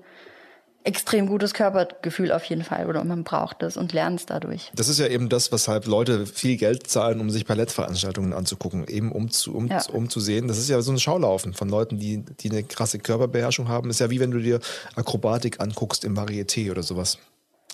[0.85, 2.87] extrem gutes Körpergefühl auf jeden Fall.
[2.89, 4.71] Oder man braucht es und lernt es dadurch.
[4.75, 9.13] Das ist ja eben das, weshalb Leute viel Geld zahlen, um sich Ballettveranstaltungen anzugucken, eben
[9.13, 9.83] um zu, um, Ja.
[9.93, 10.49] um zu sehen.
[10.49, 13.91] Das ist ja so ein Schaulaufen von Leuten, die, die eine krasse Körperbeherrschung haben.
[13.91, 14.61] ist ja wie wenn du dir
[14.97, 17.19] Akrobatik anguckst im Varieté oder sowas.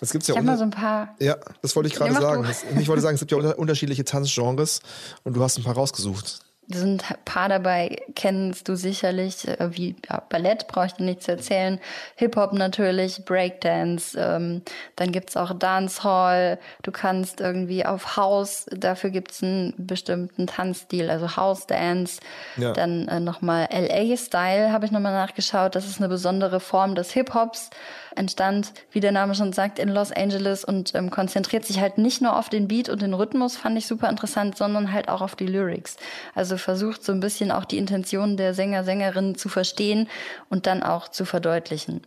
[0.00, 2.44] Das gibt's ja Ich mal so ein paar Ja, das wollte ich gerade sagen.
[2.74, 2.80] du.
[2.80, 4.80] Ich wollte sagen, es gibt ja unter, unterschiedliche Tanzgenres
[5.24, 6.40] und du hast ein paar rausgesucht.
[6.70, 11.22] Sind ein paar dabei, kennst du sicherlich, äh, wie ja, Ballett, brauche ich dir nicht
[11.22, 11.80] zu erzählen.
[12.16, 14.62] Hip-Hop natürlich, Breakdance, ähm,
[14.96, 21.36] dann gibt's auch Dancehall, du kannst irgendwie auf House, dafür gibt's einen bestimmten Tanzstil, also
[21.36, 22.20] House Dance.
[22.56, 22.72] Ja.
[22.72, 27.70] Dann äh, nochmal LA-Style, habe ich nochmal nachgeschaut, das ist eine besondere Form des Hip-Hops,
[28.16, 32.20] entstand, wie der Name schon sagt, in Los Angeles und ähm, konzentriert sich halt nicht
[32.22, 35.36] nur auf den Beat und den Rhythmus, fand ich super interessant, sondern halt auch auf
[35.36, 35.96] die Lyrics.
[36.34, 40.08] Also versucht so ein bisschen auch die Intention der Sänger, Sängerinnen zu verstehen
[40.48, 42.02] und dann auch zu verdeutlichen.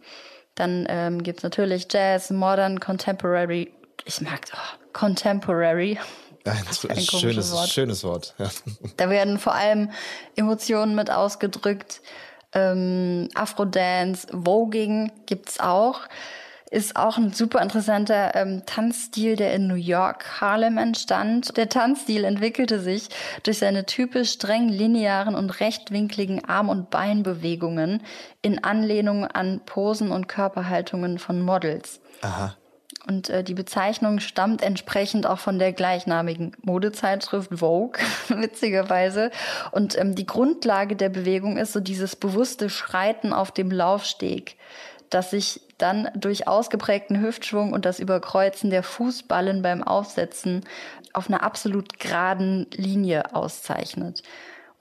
[0.55, 3.71] Dann ähm, gibt's natürlich Jazz, Modern, Contemporary.
[4.05, 5.99] Ich mag, oh, Contemporary.
[6.43, 6.57] Ein,
[6.89, 7.69] ein schönes, Wort.
[7.69, 8.33] schönes Wort.
[8.39, 8.49] Ja.
[8.97, 9.91] Da werden vor allem
[10.35, 12.01] Emotionen mit ausgedrückt.
[12.53, 16.01] Ähm, Afrodance, Voging gibt's auch.
[16.71, 21.57] Ist auch ein super interessanter ähm, Tanzstil, der in New York, Harlem entstand.
[21.57, 23.09] Der Tanzstil entwickelte sich
[23.43, 28.03] durch seine typisch streng linearen und rechtwinkligen Arm- und Beinbewegungen
[28.41, 31.99] in Anlehnung an Posen und Körperhaltungen von Models.
[32.21, 32.55] Aha.
[33.07, 39.31] Und äh, die Bezeichnung stammt entsprechend auch von der gleichnamigen Modezeitschrift Vogue, witzigerweise.
[39.71, 44.57] Und ähm, die Grundlage der Bewegung ist so dieses bewusste Schreiten auf dem Laufsteg,
[45.09, 50.63] das sich dann durch ausgeprägten Hüftschwung und das Überkreuzen der Fußballen beim Aufsetzen
[51.13, 54.21] auf einer absolut geraden Linie auszeichnet.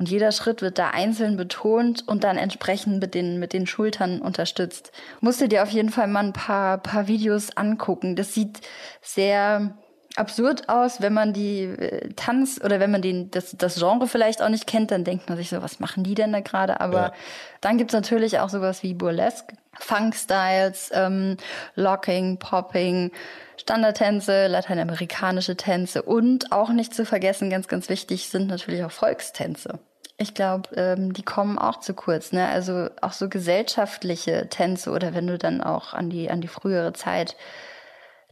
[0.00, 4.22] Und jeder Schritt wird da einzeln betont und dann entsprechend mit den, mit den Schultern
[4.22, 4.92] unterstützt.
[5.20, 8.16] Musst du dir auf jeden Fall mal ein paar, paar Videos angucken.
[8.16, 8.62] Das sieht
[9.02, 9.74] sehr
[10.16, 14.40] absurd aus, wenn man die äh, Tanz oder wenn man den, das, das Genre vielleicht
[14.40, 16.80] auch nicht kennt, dann denkt man sich so, was machen die denn da gerade?
[16.80, 17.12] Aber Ja.
[17.60, 21.36] dann gibt's natürlich auch sowas wie Burlesque, Funk-Styles, ähm,
[21.74, 23.12] Locking, Popping,
[23.58, 29.78] Standardtänze, lateinamerikanische Tänze und auch nicht zu vergessen, ganz, ganz wichtig sind natürlich auch Volkstänze.
[30.20, 32.30] Ich glaube, ähm, die kommen auch zu kurz.
[32.33, 32.46] Ne?
[32.46, 36.92] Also auch so gesellschaftliche Tänze oder wenn du dann auch an die, an die frühere
[36.92, 37.37] Zeit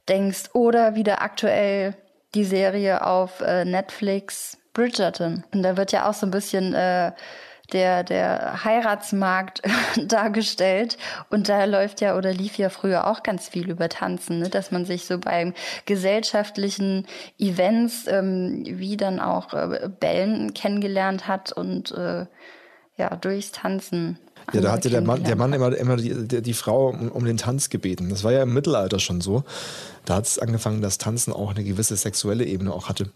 [0.06, 1.96] denkst oder wieder aktuell
[2.34, 5.44] die Serie auf äh, Netflix Bridgerton.
[5.54, 7.12] Und da wird ja auch so ein bisschen äh,
[7.72, 9.62] der, der Heiratsmarkt
[10.06, 10.96] dargestellt.
[11.30, 14.48] Und da läuft ja oder lief ja früher auch ganz viel über Tanzen, ne?
[14.48, 15.54] dass man sich so beim
[15.84, 17.06] gesellschaftlichen
[17.38, 22.26] Events ähm, wie dann auch äh, Bällen kennengelernt hat und äh,
[22.96, 24.18] ja, durchs Tanzen.
[24.52, 27.24] Ja, da hatte der Mann, der Mann immer, immer die, die, die Frau um, um
[27.24, 28.08] den Tanz gebeten.
[28.10, 29.44] Das war ja im Mittelalter schon so.
[30.08, 33.10] Da hat es angefangen, dass Tanzen auch eine gewisse sexuelle Ebene auch hatte.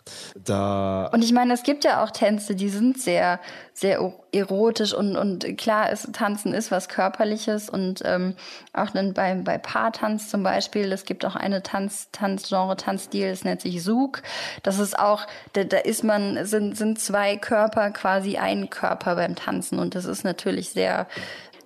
[0.44, 3.40] Da Und ich meine, es gibt ja auch Tänze, die sind sehr,
[3.72, 8.34] sehr erotisch und, und klar, ist, Tanzen ist was Körperliches und ähm,
[8.74, 13.44] auch dann bei, bei Paartanz zum Beispiel, es gibt auch eine Tanz, Tanzgenre, Tanzstil, das
[13.44, 14.22] nennt sich Sug.
[14.62, 19.34] Das ist auch, da, da ist man, sind, sind zwei Körper quasi ein Körper beim
[19.34, 21.06] Tanzen und das ist natürlich sehr,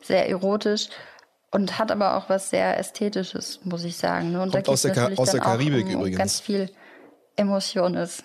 [0.02, 0.88] sehr erotisch.
[1.52, 4.32] Und hat aber auch was sehr Ästhetisches, muss ich sagen.
[4.32, 4.42] ne?
[4.42, 6.18] Und Kommt da aus der Ka- natürlich aus der Karibik um, um übrigens.
[6.18, 6.70] ganz viel
[7.36, 8.24] Emotion ist.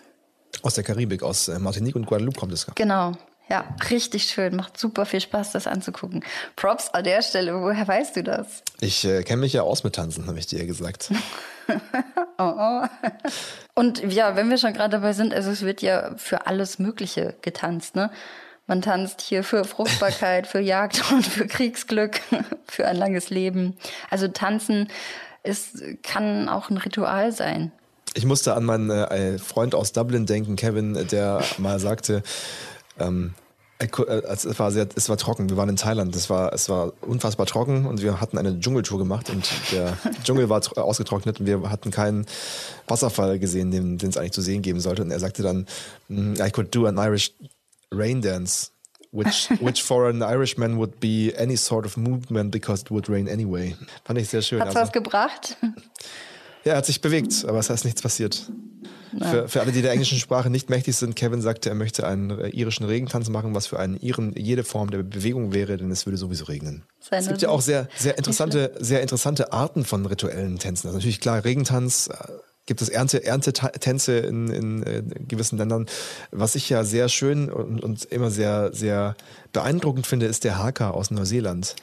[0.64, 2.66] aus der Karibik, aus äh, Martinique und Guadeloupe kommt es.
[2.76, 3.14] Genau.
[3.50, 4.56] Ja, richtig schön.
[4.56, 6.24] Macht super viel Spaß, das anzugucken.
[6.56, 7.62] Props an der Stelle.
[7.62, 8.64] Woher weißt du das?
[8.80, 11.12] Ich äh, kenne mich ja aus mit Tanzen, habe ich dir ja gesagt.
[12.38, 12.86] Oh, oh.
[13.76, 17.36] Und ja, wenn wir schon gerade dabei sind, also es wird ja für alles Mögliche
[17.44, 18.12] getanzt, ne?
[18.68, 22.22] Man tanzt hier für Fruchtbarkeit, für Jagd und für Kriegsglück,
[22.68, 23.76] für ein langes Leben.
[24.10, 24.88] Also tanzen
[25.44, 27.72] ist, kann auch ein Ritual sein.
[28.14, 32.24] Ich musste an meinen äh, Freund aus Dublin denken, Kevin, der mal sagte,
[33.00, 33.34] ähm,
[33.80, 35.50] äh, äh, es war sehr, es war trocken.
[35.50, 36.16] Wir waren in Thailand.
[36.16, 40.50] Es war, es war unfassbar trocken und wir hatten eine Dschungeltour gemacht und der Dschungel
[40.50, 42.26] war tro- ausgetrocknet und wir hatten keinen
[42.88, 45.02] Wasserfall gesehen, den, den es eigentlich zu sehen geben sollte.
[45.02, 45.66] Und er sagte dann,
[46.10, 47.32] "Mm, I could do an Irish
[47.94, 48.72] rain dance.
[49.12, 53.28] Which, which for an Irishman would be any sort of movement because it would rain
[53.28, 53.76] anyway.
[54.06, 54.62] Fand ich sehr schön.
[54.62, 55.58] Hat's Also- was gebracht?
[56.64, 58.50] ja, er hat sich bewegt, aber es ist nichts passiert.
[59.20, 62.30] Für, für alle, die der englischen Sprache nicht mächtig sind, Kevin sagte, er möchte einen
[62.40, 66.06] äh, irischen Regentanz machen, was für einen Iren jede Form der Bewegung wäre, denn es
[66.06, 66.84] würde sowieso regnen.
[67.02, 70.88] Seine es gibt ja auch sehr, sehr interessante, sehr interessante Arten von rituellen Tänzen.
[70.88, 72.14] Also natürlich klar, Regentanz, äh,
[72.72, 75.88] gibt es Ernte, Erntetänze in, in, äh, gewissen Ländern.
[76.32, 79.18] Was ich ja sehr schön und, und immer sehr, sehr
[79.52, 81.76] beeindruckend finde, ist der Haka aus Neuseeland.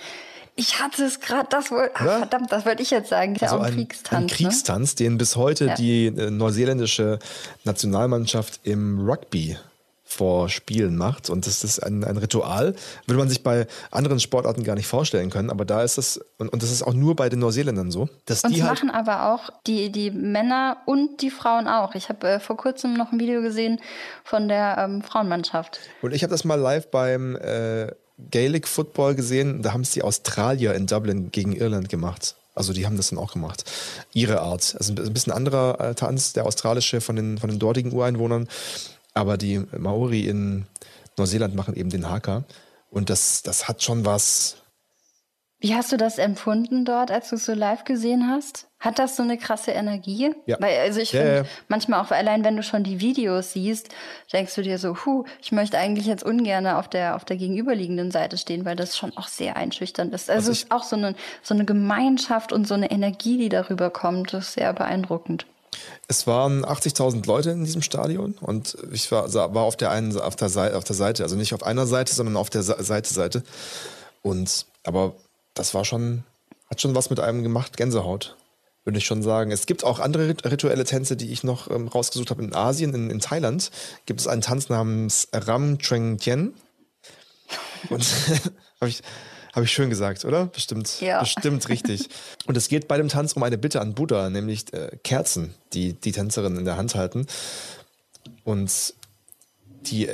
[0.56, 2.18] Ich hatte es gerade, das wollte, Ja?
[2.20, 3.34] verdammt, das wollte ich jetzt sagen.
[3.34, 4.22] Ja Also auch ein, Kriegstanz.
[4.22, 5.74] ein Kriegstanz, den bis heute Ja.
[5.74, 7.18] die äh, neuseeländische
[7.64, 9.58] Nationalmannschaft im Rugby
[10.18, 11.30] vor Spielen macht.
[11.30, 12.74] Und das ist ein, ein Ritual,
[13.06, 15.48] würde man sich bei anderen Sportarten gar nicht vorstellen können.
[15.48, 18.42] Aber da ist das, und, und das ist auch nur bei den Neuseeländern so, dass
[18.42, 18.78] Und die das halt.
[18.78, 21.94] machen aber auch die, die Männer und die Frauen auch.
[21.94, 23.80] Ich habe äh, vor kurzem noch ein Video gesehen
[24.24, 25.78] von der ähm, Frauenmannschaft.
[26.02, 27.92] Und ich habe das mal live beim äh,
[28.30, 29.62] Gaelic Football gesehen.
[29.62, 32.34] Da haben es die Australier in Dublin gegen Irland gemacht.
[32.56, 33.70] Also die haben das dann auch gemacht.
[34.12, 34.74] Ihre Art.
[34.76, 38.48] Also ein bisschen anderer äh, Tanz, der australische von den, von den dortigen Ureinwohnern.
[39.18, 40.66] Aber die Maori in
[41.16, 42.44] Neuseeland machen eben den Haka.
[42.90, 44.56] Und das, das hat schon was.
[45.60, 48.68] Wie hast du das empfunden dort, als du es so live gesehen hast?
[48.78, 50.32] Hat das so eine krasse Energie?
[50.46, 50.56] Ja.
[50.60, 51.44] Weil, also ich Ja, finde, ja.
[51.66, 53.88] manchmal auch allein, wenn du schon die Videos siehst,
[54.32, 58.12] denkst du dir so, huh, ich möchte eigentlich jetzt ungern auf der, auf der gegenüberliegenden
[58.12, 60.30] Seite stehen, weil das schon auch sehr einschüchternd ist.
[60.30, 63.48] Also Also es ist auch so eine, so eine Gemeinschaft und so eine Energie, die
[63.48, 65.44] darüber kommt, das ist sehr beeindruckend.
[66.06, 70.36] Es waren 80.000 Leute in diesem Stadion und ich war, war auf der einen auf
[70.36, 73.42] der, Seite, auf der Seite, also nicht auf einer Seite, sondern auf der Seite Seite.
[74.22, 75.14] Und aber
[75.54, 76.24] das war schon,
[76.70, 78.36] hat schon was mit einem gemacht, Gänsehaut,
[78.84, 79.50] würde ich schon sagen.
[79.50, 83.10] Es gibt auch andere rituelle Tänze, die ich noch ähm, rausgesucht habe in Asien, in,
[83.10, 83.70] in Thailand
[84.06, 86.54] gibt es einen Tanz namens Ram Treng Tien.
[87.90, 88.04] Und
[88.80, 89.02] habe ich
[89.54, 90.46] habe ich schön gesagt, oder?
[90.46, 91.20] Bestimmt, ja.
[91.20, 92.08] bestimmt richtig.
[92.46, 95.94] Und es geht bei dem Tanz um eine Bitte an Buddha, nämlich äh, Kerzen, die
[95.94, 97.26] die Tänzerinnen in der Hand halten.
[98.44, 98.94] Und
[99.82, 100.08] die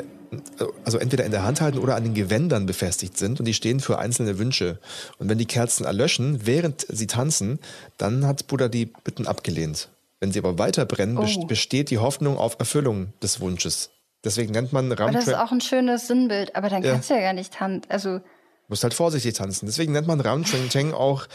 [0.84, 3.80] also entweder in der Hand halten oder an den Gewändern befestigt sind und die stehen
[3.80, 4.78] für einzelne Wünsche.
[5.18, 7.58] Und wenn die Kerzen erlöschen, während sie tanzen,
[7.98, 9.88] dann hat Buddha die Bitten abgelehnt.
[10.20, 11.46] Wenn sie aber weiter brennen, oh.
[11.46, 13.90] besteht die Hoffnung auf Erfüllung des Wunsches.
[14.24, 15.08] Deswegen nennt man Ram.
[15.08, 16.92] Aber das ist auch ein schönes Sinnbild, aber dann ja.
[16.92, 17.90] kannst du ja gar nicht tanzen.
[17.90, 18.20] Also
[18.68, 19.66] musst halt vorsichtig tanzen.
[19.66, 21.26] Deswegen nennt man Ram Cheng Cheng auch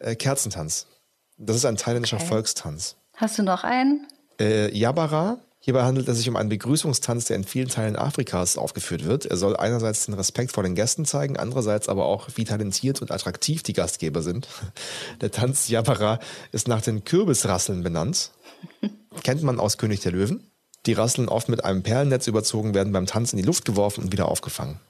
[0.00, 0.86] äh, Kerzentanz.
[1.38, 2.26] Das ist ein thailändischer okay.
[2.26, 2.96] Volkstanz.
[3.16, 4.06] Hast du noch einen?
[4.40, 5.38] Äh, Yabara.
[5.64, 9.26] Hierbei handelt es sich um einen Begrüßungstanz, der in vielen Teilen Afrikas aufgeführt wird.
[9.26, 13.12] Er soll einerseits den Respekt vor den Gästen zeigen, andererseits aber auch, wie talentiert und
[13.12, 14.48] attraktiv die Gastgeber sind.
[15.20, 16.18] Der Tanz Yabara
[16.50, 18.32] ist nach den Kürbisrasseln benannt.
[19.22, 20.50] Kennt man aus König der Löwen.
[20.86, 24.12] Die Rasseln oft mit einem Perlennetz überzogen werden beim Tanz in die Luft geworfen und
[24.12, 24.80] wieder aufgefangen.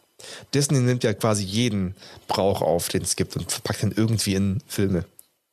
[0.54, 1.94] Disney nimmt ja quasi jeden
[2.28, 5.04] Brauch auf, den es gibt und verpackt ihn irgendwie in Filme.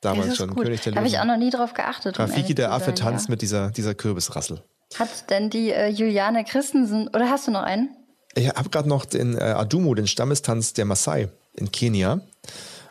[0.01, 0.51] Damals schon.
[0.51, 0.63] Gut.
[0.63, 2.19] König der Habe ich auch noch nie drauf geachtet.
[2.19, 3.32] Rafiki der Affe tanzt ja.
[3.32, 4.63] mit dieser, dieser Kürbisrassel.
[4.97, 7.89] Hat denn die äh, Juliane Christensen, oder hast du noch einen?
[8.36, 12.21] Ich habe gerade noch den äh, Adumu, den Stammestanz der Maasai in Kenia.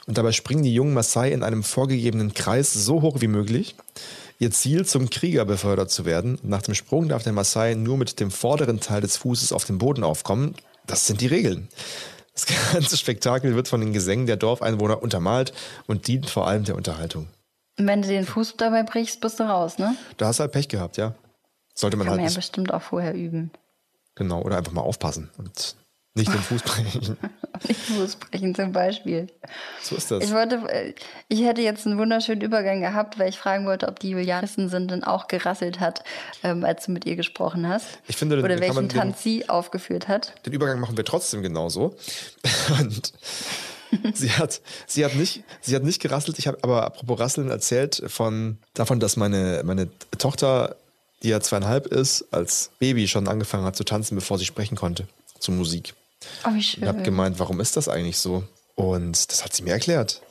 [0.07, 3.75] Und dabei springen die jungen Maasai in einem vorgegebenen Kreis so hoch wie möglich.
[4.39, 6.39] Ihr Ziel, zum Krieger befördert zu werden.
[6.43, 9.79] Nach dem Sprung darf der Maasai nur mit dem vorderen Teil des Fußes auf den
[9.79, 10.55] Boden aufkommen.
[10.89, 11.69] Das sind die Regeln.
[12.35, 15.53] Das ganze Spektakel wird von den Gesängen der Dorfeinwohner untermalt
[15.87, 17.29] und dient vor allem der Unterhaltung.
[17.77, 19.97] Wenn du den Fuß dabei brichst, bist du raus, ne?
[20.17, 21.15] Da hast du halt Pech gehabt, ja.
[21.75, 22.23] Sollte man Kann halt.
[22.23, 23.53] man ja bestimmt auch vorher üben.
[24.17, 25.77] Genau, oder einfach mal aufpassen und
[26.19, 27.17] nicht den Fuß brechen.
[27.69, 29.29] nicht Fuß brechen zum Beispiel.
[29.83, 30.23] So ist das.
[30.23, 30.95] Ich wollte, äh,
[31.29, 34.91] ich hätte jetzt einen wunderschönen Übergang gehabt, weil ich fragen wollte, ob die Julianissen sind
[34.91, 36.05] denn auch gerasselt hat,
[36.43, 37.87] ähm, als du mit ihr gesprochen hast.
[38.07, 40.35] Ich finde, Oder welchen Tanz sie aufgeführt hat.
[40.45, 41.97] Den Übergang machen wir trotzdem genauso.
[42.79, 43.13] Und
[44.15, 46.39] sie hat, sie hat nicht, sie hat nicht gerasselt.
[46.39, 50.77] Ich habe aber apropos Rasseln erzählt von davon, dass meine, meine Tochter,
[51.23, 55.07] die ja zweieinhalb ist, als Baby schon angefangen hat zu tanzen, bevor sie sprechen konnte
[55.39, 55.95] zur Musik.
[56.45, 56.83] Oh, wie schön.
[56.83, 58.45] Ich habe gemeint, warum ist das eigentlich so?
[58.75, 60.23] Und das hat sie mir erklärt.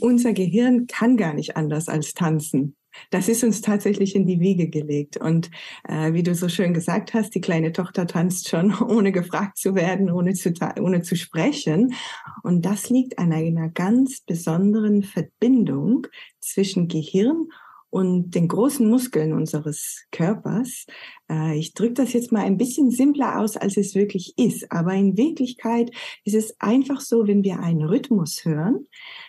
[0.00, 2.76] Unser Gehirn kann gar nicht anders als tanzen.
[3.10, 5.16] Das ist uns tatsächlich in die Wiege gelegt.
[5.16, 5.50] Und
[5.88, 9.74] äh, wie du so schön gesagt hast, die kleine Tochter tanzt schon, ohne gefragt zu
[9.74, 11.94] werden, ohne zu, ohne zu sprechen.
[12.42, 16.06] Und das liegt an einer ganz besonderen Verbindung
[16.40, 17.48] zwischen Gehirn
[17.92, 20.86] und den großen Muskeln unseres Körpers.
[21.30, 24.72] Äh, ich drücke das jetzt mal ein bisschen simpler aus, als es wirklich ist.
[24.72, 25.90] Aber in Wirklichkeit
[26.24, 28.86] ist es einfach so, wenn wir einen Rhythmus hören,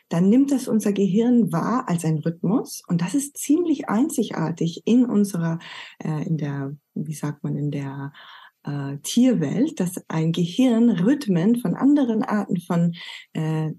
[0.07, 2.81] dann nimmt das unser Gehirn wahr als ein Rhythmus.
[2.87, 5.59] Und das ist ziemlich einzigartig in unserer,
[6.01, 8.13] äh, in der, wie sagt man, in der
[8.63, 12.93] äh, Tierwelt, dass ein Gehirn Rhythmen von anderen Arten von
[13.33, 13.73] äh,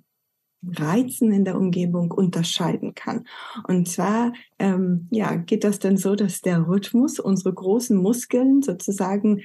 [0.72, 3.26] Reizen in der Umgebung unterscheiden kann.
[3.66, 9.42] Und zwar ähm, ja, geht das dann so, dass der Rhythmus unsere großen Muskeln sozusagen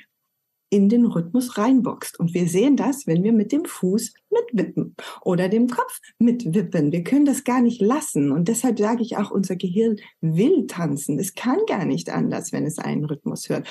[0.69, 2.19] in den Rhythmus reinboxt.
[2.19, 6.92] Und wir sehen das, wenn wir mit dem Fuß mitwippen oder dem Kopf mitwippen.
[6.92, 8.32] Wir können das gar nicht lassen.
[8.32, 11.20] Und deshalb sage ich auch, unser Gehirn will tanzen.
[11.20, 13.68] Es kann gar nicht anders, wenn es einen Rhythmus hört.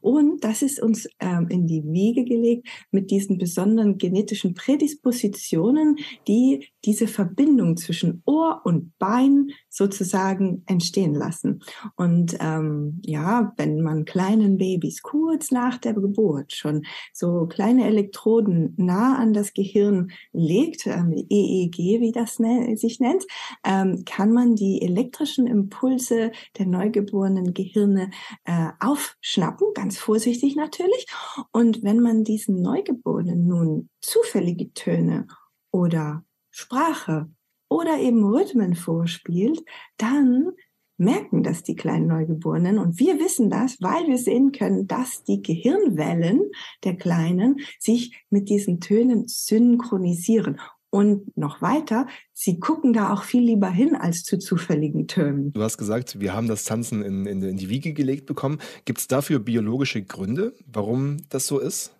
[0.00, 6.68] Und das ist uns ähm, in die Wiege gelegt mit diesen besonderen genetischen Prädispositionen, die
[6.84, 11.60] diese Verbindung zwischen Ohr und Bein sozusagen entstehen lassen.
[11.96, 17.86] Und ähm, ja, wenn man kleinen Babys kurz nach der Geburt Geburt schon so kleine
[17.86, 19.97] Elektroden nah an das Gehirn
[20.32, 22.36] legt, ähm, EEG, wie das
[22.80, 23.24] sich nennt,
[23.64, 28.10] ähm, kann man die elektrischen Impulse der neugeborenen Gehirne
[28.44, 31.06] äh, aufschnappen, ganz vorsichtig natürlich.
[31.52, 35.26] Und wenn man diesen Neugeborenen nun zufällige Töne
[35.70, 37.30] oder Sprache
[37.68, 39.62] oder eben Rhythmen vorspielt,
[39.96, 40.52] dann
[40.98, 42.78] merken das die kleinen Neugeborenen.
[42.78, 46.42] Und wir wissen das, weil wir sehen können, dass die Gehirnwellen
[46.84, 50.60] der Kleinen sich mit diesen Tönen synchronisieren.
[50.90, 55.52] Und noch weiter, sie gucken da auch viel lieber hin als zu zufälligen Tönen.
[55.52, 58.58] Du hast gesagt, wir haben das Tanzen in, in, in die Wiege gelegt bekommen.
[58.86, 61.94] Gibt es dafür biologische Gründe, warum das so ist?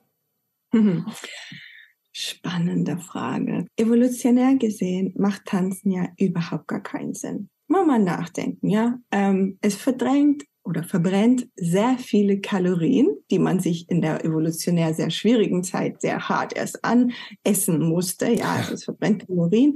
[2.13, 3.67] spannende Frage.
[3.77, 7.49] Evolutionär gesehen macht Tanzen ja überhaupt gar keinen Sinn.
[7.69, 8.99] Mal mal nachdenken, ja.
[9.11, 15.11] Ähm, es verdrängt oder verbrennt sehr viele Kalorien, die man sich in der evolutionär sehr
[15.11, 18.31] schwierigen Zeit sehr hart erst anessen musste.
[18.31, 19.75] Ja, also es verbrennt Kalorien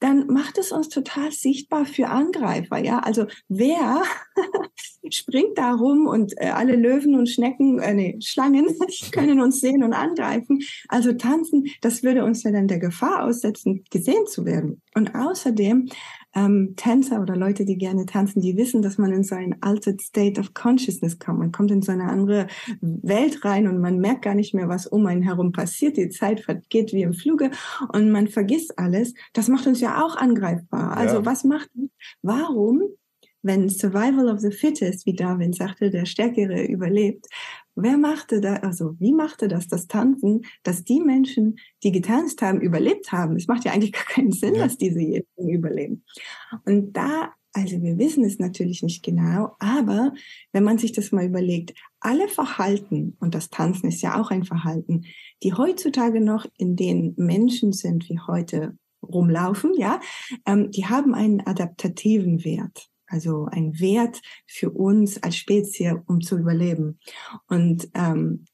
[0.00, 2.78] dann macht es uns total sichtbar für Angreifer.
[2.78, 4.02] Ja, also wer
[5.10, 8.66] springt da rum und äh, alle Löwen und Schnecken, äh, nee, Schlangen
[9.12, 10.60] können uns sehen und angreifen.
[10.88, 14.82] Also tanzen, das würde uns ja dann der Gefahr aussetzen, gesehen zu werden.
[14.94, 15.88] Und außerdem
[16.36, 20.02] ähm, Tänzer oder Leute, die gerne tanzen, die wissen, dass man in so ein altered
[20.02, 21.38] state of consciousness kommt.
[21.38, 22.46] Man kommt in so eine andere
[22.80, 25.96] Welt rein und man merkt gar nicht mehr, was um einen herum passiert.
[25.96, 27.50] Die Zeit vergeht wie im Fluge
[27.92, 29.14] und man vergisst alles.
[29.32, 30.96] Das macht uns ja auch angreifbar.
[30.96, 31.24] Also ja.
[31.24, 31.70] was macht,
[32.22, 32.82] warum
[33.46, 37.26] wenn Survival of the Fittest, wie Darwin sagte, der Stärkere überlebt,
[37.76, 42.60] wer machte da, also wie machte das, das Tanzen, dass die Menschen, die getanzt haben,
[42.60, 43.36] überlebt haben?
[43.36, 44.64] Es macht ja eigentlich gar keinen Sinn, ja.
[44.64, 46.04] dass diejenigen überleben.
[46.64, 50.12] Und da, also wir wissen es natürlich nicht genau, aber
[50.52, 54.44] wenn man sich das mal überlegt, alle Verhalten, und das Tanzen ist ja auch ein
[54.44, 55.04] Verhalten,
[55.42, 60.00] die heutzutage noch in den Menschen sind, wie heute rumlaufen, ja,
[60.46, 66.38] ähm, die haben einen adaptativen Wert also ein Wert für uns als Spezies, um zu
[66.38, 66.98] überleben.
[67.48, 68.44] Und ähm,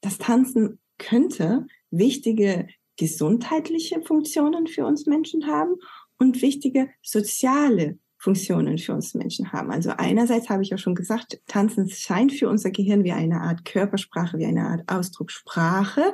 [0.00, 5.76] das Tanzen könnte wichtige gesundheitliche Funktionen für uns Menschen haben
[6.18, 9.70] und wichtige soziale Funktionen für uns Menschen haben.
[9.70, 13.64] Also einerseits habe ich ja schon gesagt, Tanzen scheint für unser Gehirn wie eine Art
[13.64, 16.12] Körpersprache, wie eine Art Ausdruckssprache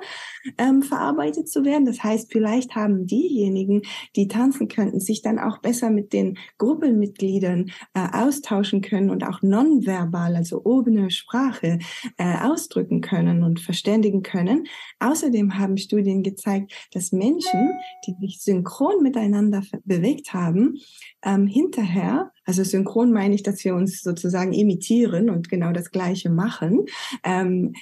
[0.56, 1.84] ähm, verarbeitet zu werden.
[1.84, 3.82] Das heißt, vielleicht haben diejenigen,
[4.14, 9.42] die tanzen könnten, sich dann auch besser mit den Gruppenmitgliedern äh, austauschen können und auch
[9.42, 11.80] nonverbal, also ohne Sprache,
[12.18, 14.68] äh, ausdrücken können und verständigen können.
[15.00, 17.72] Außerdem haben Studien gezeigt, dass Menschen,
[18.06, 20.78] die sich synchron miteinander bewegt haben,
[21.24, 25.90] ähm, hinterher hinterher, also synchron meine ich, dass wir uns sozusagen imitieren und genau das
[25.90, 26.84] Gleiche machen.
[27.24, 27.72] Ähm,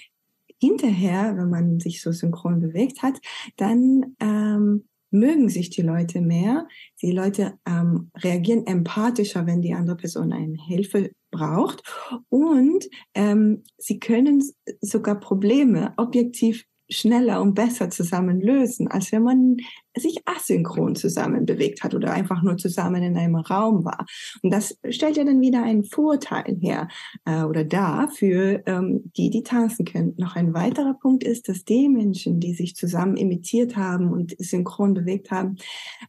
[0.60, 3.18] hinterher, wenn man sich so synchron bewegt hat,
[3.56, 6.66] dann ähm, mögen sich die Leute mehr.
[7.02, 11.82] Die Leute ähm, reagieren empathischer, wenn die andere Person eine Hilfe braucht.
[12.28, 14.42] Und ähm, sie können
[14.80, 19.56] sogar Probleme objektiv schneller und besser zusammen lösen, als wenn man
[19.96, 24.06] sich asynchron zusammen bewegt hat oder einfach nur zusammen in einem Raum war.
[24.42, 26.88] Und das stellt ja dann wieder einen Vorteil her
[27.24, 30.14] äh, oder da für ähm, die, die tanzen können.
[30.16, 34.94] Noch ein weiterer Punkt ist, dass die Menschen, die sich zusammen imitiert haben und synchron
[34.94, 35.56] bewegt haben,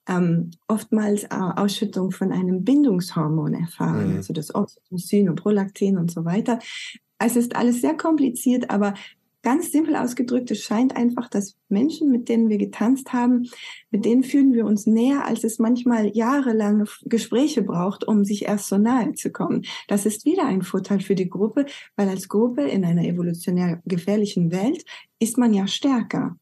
[0.09, 4.15] ähm, oftmals äh, Ausschüttung von einem Bindungshormon erfahren, mhm.
[4.17, 6.59] also das Oxytocin und Prolaktin und so weiter.
[7.17, 8.93] Es ist alles sehr kompliziert, aber
[9.45, 13.47] Ganz simpel ausgedrückt, es scheint einfach, dass Menschen, mit denen wir getanzt haben,
[13.91, 18.69] mit denen fühlen wir uns näher, als es manchmal jahrelange Gespräche braucht, um sich erst
[18.69, 19.63] so nahe zu kommen.
[19.87, 24.51] Das ist wieder ein Vorteil für die Gruppe, weil als Gruppe in einer evolutionär gefährlichen
[24.51, 24.83] Welt
[25.19, 26.35] ist man ja stärker.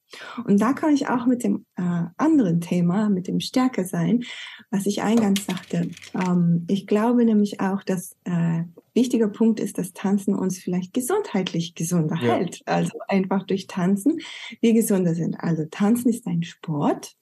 [0.46, 4.24] Und da kann ich auch mit dem äh, anderen Thema, mit dem Stärker sein,
[4.72, 5.90] was ich eingangs sagte.
[6.14, 11.76] Ähm, ich glaube nämlich auch, dass äh, wichtiger Punkt ist, dass Tanzen uns vielleicht gesundheitlich
[11.76, 12.36] gesunder ja.
[12.36, 12.62] hält.
[12.66, 14.20] Also einfach durch Tanzen
[14.62, 15.40] wir gesunder sind.
[15.40, 17.16] Also Tanzen ist ein Sport.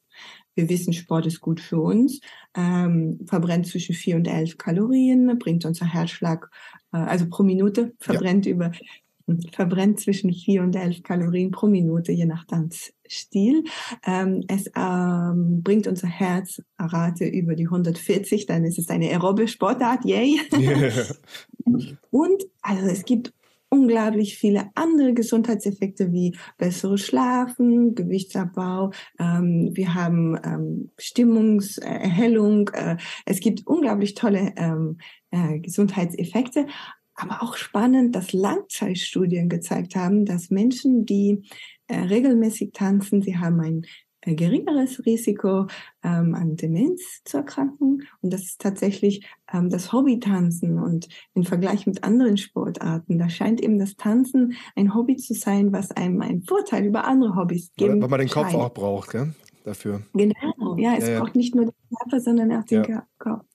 [0.55, 2.19] Wir wissen, Sport ist gut für uns,
[2.55, 6.49] ähm, verbrennt zwischen vier und elf Kalorien, bringt unser Herzschlag,
[6.91, 8.51] äh, also pro Minute verbrennt ja.
[8.51, 8.71] über
[9.51, 13.63] verbrennt zwischen 4 und 11 Kalorien pro Minute, je nach Tanzstil.
[14.05, 20.05] Ähm, es ähm, bringt unser Herzrate über die 140, dann ist es eine aerobe Sportart,
[20.05, 20.39] yay.
[20.53, 20.91] Yeah.
[22.11, 23.33] und also es gibt
[23.71, 28.91] unglaublich viele andere Gesundheitseffekte wie besseres Schlafen, Gewichtsabbau.
[29.17, 32.69] Ähm, wir haben ähm, Stimmungserhellung.
[32.73, 34.97] Äh, es gibt unglaublich tolle ähm,
[35.31, 36.67] äh, Gesundheitseffekte.
[37.21, 41.43] Aber auch spannend, dass Langzeitstudien gezeigt haben, dass Menschen, die
[41.87, 43.85] äh, regelmäßig tanzen, sie haben ein
[44.21, 45.67] äh, geringeres Risiko
[46.03, 48.07] ähm, an Demenz zu erkranken.
[48.21, 50.79] Und das ist tatsächlich ähm, das Hobbytanzen.
[50.79, 55.71] Und im Vergleich mit anderen Sportarten, da scheint eben das Tanzen ein Hobby zu sein,
[55.71, 58.01] was einem einen Vorteil über andere Hobbys gibt.
[58.01, 58.63] Weil man den Kopf scheint.
[58.63, 59.35] auch braucht, gell?
[59.63, 60.01] Dafür.
[60.13, 61.37] Genau, ja, es ja, braucht ja.
[61.37, 63.05] nicht nur den Körper, sondern auch den ja.
[63.19, 63.45] Kopf.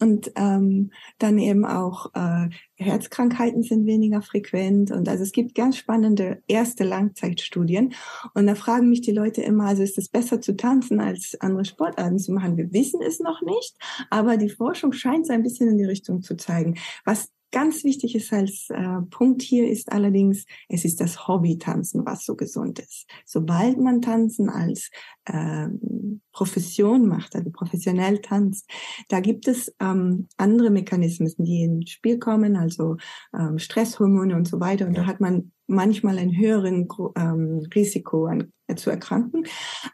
[0.00, 4.90] Und ähm, dann eben auch äh, Herzkrankheiten sind weniger frequent.
[4.90, 7.92] Und also es gibt ganz spannende erste Langzeitstudien.
[8.34, 11.64] Und da fragen mich die Leute immer, also ist es besser zu tanzen als andere
[11.64, 12.56] Sportarten zu machen?
[12.56, 13.76] Wir wissen es noch nicht,
[14.08, 16.78] aber die Forschung scheint so ein bisschen in die Richtung zu zeigen.
[17.04, 22.24] Was ganz wichtig ist als äh, Punkt hier ist allerdings, es ist das Hobby-Tanzen, was
[22.24, 23.06] so gesund ist.
[23.24, 24.90] Sobald man Tanzen als
[25.26, 28.70] ähm, Profession macht, also professionell tanzt,
[29.08, 32.96] da gibt es ähm, andere Mechanismen, die ins Spiel kommen, also
[33.36, 34.86] ähm, Stresshormone und so weiter.
[34.86, 35.02] Und ja.
[35.02, 39.46] da hat man manchmal ein höheren ähm, Risiko an, äh, zu erkranken.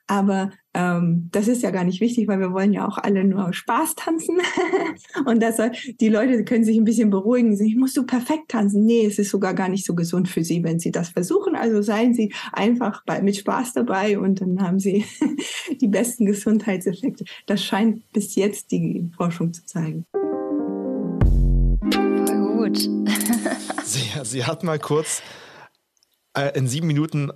[0.07, 3.53] Aber ähm, das ist ja gar nicht wichtig, weil wir wollen ja auch alle nur
[3.53, 4.39] Spaß tanzen.
[5.27, 5.61] und das,
[6.01, 7.59] die Leute können sich ein bisschen beruhigen.
[7.61, 8.85] Ich muss du perfekt tanzen.
[8.85, 11.55] Nee, es ist sogar gar nicht so gesund für sie, wenn sie das versuchen.
[11.55, 15.05] Also seien sie einfach bei, mit Spaß dabei und dann haben sie
[15.81, 17.25] die besten Gesundheitseffekte.
[17.47, 20.05] Das scheint bis jetzt die Forschung zu zeigen.
[21.93, 22.79] Voll gut.
[23.85, 25.23] sie, sie hat mal kurz
[26.37, 27.33] äh, in sieben Minuten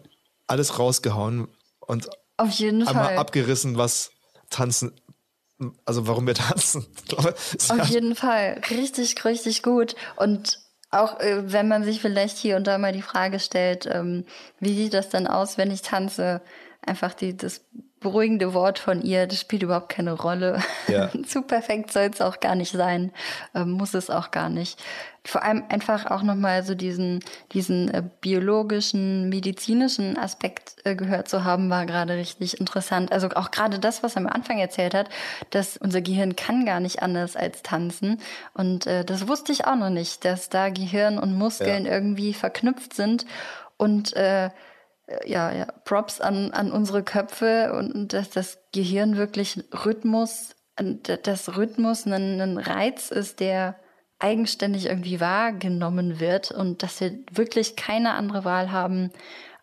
[0.47, 1.49] alles rausgehauen
[1.81, 3.19] und auf jeden einmal Fall.
[3.19, 4.13] abgerissen, was
[4.49, 4.93] tanzen,
[5.85, 6.87] also warum wir tanzen.
[7.07, 7.35] Glaube,
[7.69, 8.61] Auf jeden Fall.
[8.71, 9.95] Richtig, richtig gut.
[10.17, 10.59] Und
[10.91, 14.25] auch äh, wenn man sich vielleicht hier und da mal die Frage stellt, ähm,
[14.59, 16.41] wie sieht das dann aus, wenn ich tanze?
[16.87, 17.63] Einfach die, das
[18.01, 20.63] beruhigende Wort von ihr, das spielt überhaupt keine Rolle.
[20.89, 21.11] Ja.
[21.27, 23.13] Zu perfekt soll es auch gar nicht sein,
[23.55, 24.83] ähm, muss es auch gar nicht.
[25.23, 27.21] Vor allem einfach auch nochmal so diesen,
[27.53, 33.13] diesen äh, biologischen, medizinischen Aspekt äh, gehört zu haben, war gerade richtig interessant.
[33.13, 35.11] Also auch gerade das, was er am Anfang erzählt hat,
[35.51, 38.19] dass unser Gehirn kann gar nicht anders als tanzen.
[38.55, 41.93] Und äh, das wusste ich auch noch nicht, dass da Gehirn und Muskeln ja.
[41.93, 43.27] irgendwie verknüpft sind
[43.77, 44.49] und äh,
[45.25, 52.07] ja, ja, Props an, an unsere Köpfe und dass das Gehirn wirklich Rhythmus, das Rhythmus
[52.07, 53.77] ein, ein Reiz ist, der
[54.19, 59.11] eigenständig irgendwie wahrgenommen wird und dass wir wirklich keine andere Wahl haben,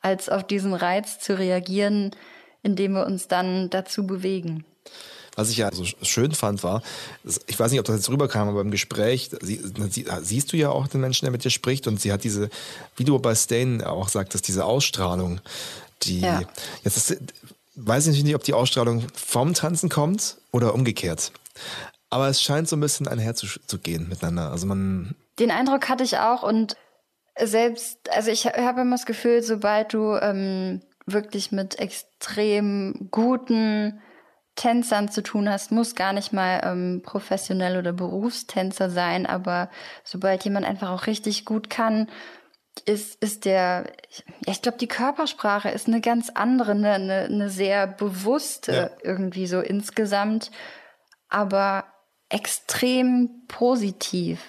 [0.02, 2.12] als auf diesen Reiz zu reagieren,
[2.64, 4.66] indem wir uns dann dazu bewegen.
[5.38, 6.82] Was ich ja so schön fand, war,
[7.46, 10.72] ich weiß nicht, ob das jetzt rüberkam, aber im Gespräch sie, sie, siehst du ja
[10.72, 12.50] auch den Menschen, der mit dir spricht und sie hat diese,
[12.96, 15.40] wie du bei Stain auch sagtest, diese Ausstrahlung,
[16.02, 16.42] die, ja.
[16.84, 17.22] jetzt ist,
[17.76, 21.32] weiß ich nicht, ob die Ausstrahlung vom Tanzen kommt oder umgekehrt.
[22.10, 24.52] Aber es scheint so ein bisschen einherzugehen miteinander.
[24.52, 25.16] Also man.
[25.40, 26.76] Den Eindruck hatte ich auch und
[27.40, 34.02] selbst, also ich habe immer das Gefühl, sobald du ähm, wirklich mit extrem guten
[34.58, 39.70] Tänzern zu tun hast, muss gar nicht mal ähm, professionell oder Berufstänzer sein, aber
[40.04, 42.10] sobald jemand einfach auch richtig gut kann,
[42.86, 43.86] ist, ist der,
[44.46, 48.90] ja, ich glaube, die Körpersprache ist eine ganz andere, eine, eine, eine sehr bewusste ja.
[49.04, 50.52] irgendwie so insgesamt,
[51.30, 51.86] aber
[52.30, 54.40] extrem positiv.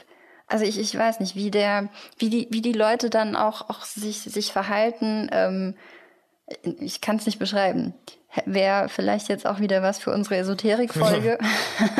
[0.46, 3.84] Also ich, ich weiß nicht, wie der, wie die, wie die Leute dann auch, auch
[3.84, 5.76] sich, sich verhalten, ähm,
[6.62, 7.94] ich kann es nicht beschreiben
[8.44, 11.38] wäre vielleicht jetzt auch wieder was für unsere Esoterik-Folge.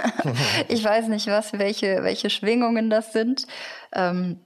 [0.69, 3.47] ich weiß nicht, was, welche, welche Schwingungen das sind.
[3.93, 4.41] Ähm,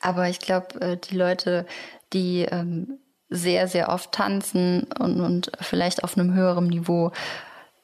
[0.00, 1.66] aber ich glaube, äh, die Leute,
[2.12, 7.12] die ähm, sehr, sehr oft tanzen und, und vielleicht auf einem höheren Niveau,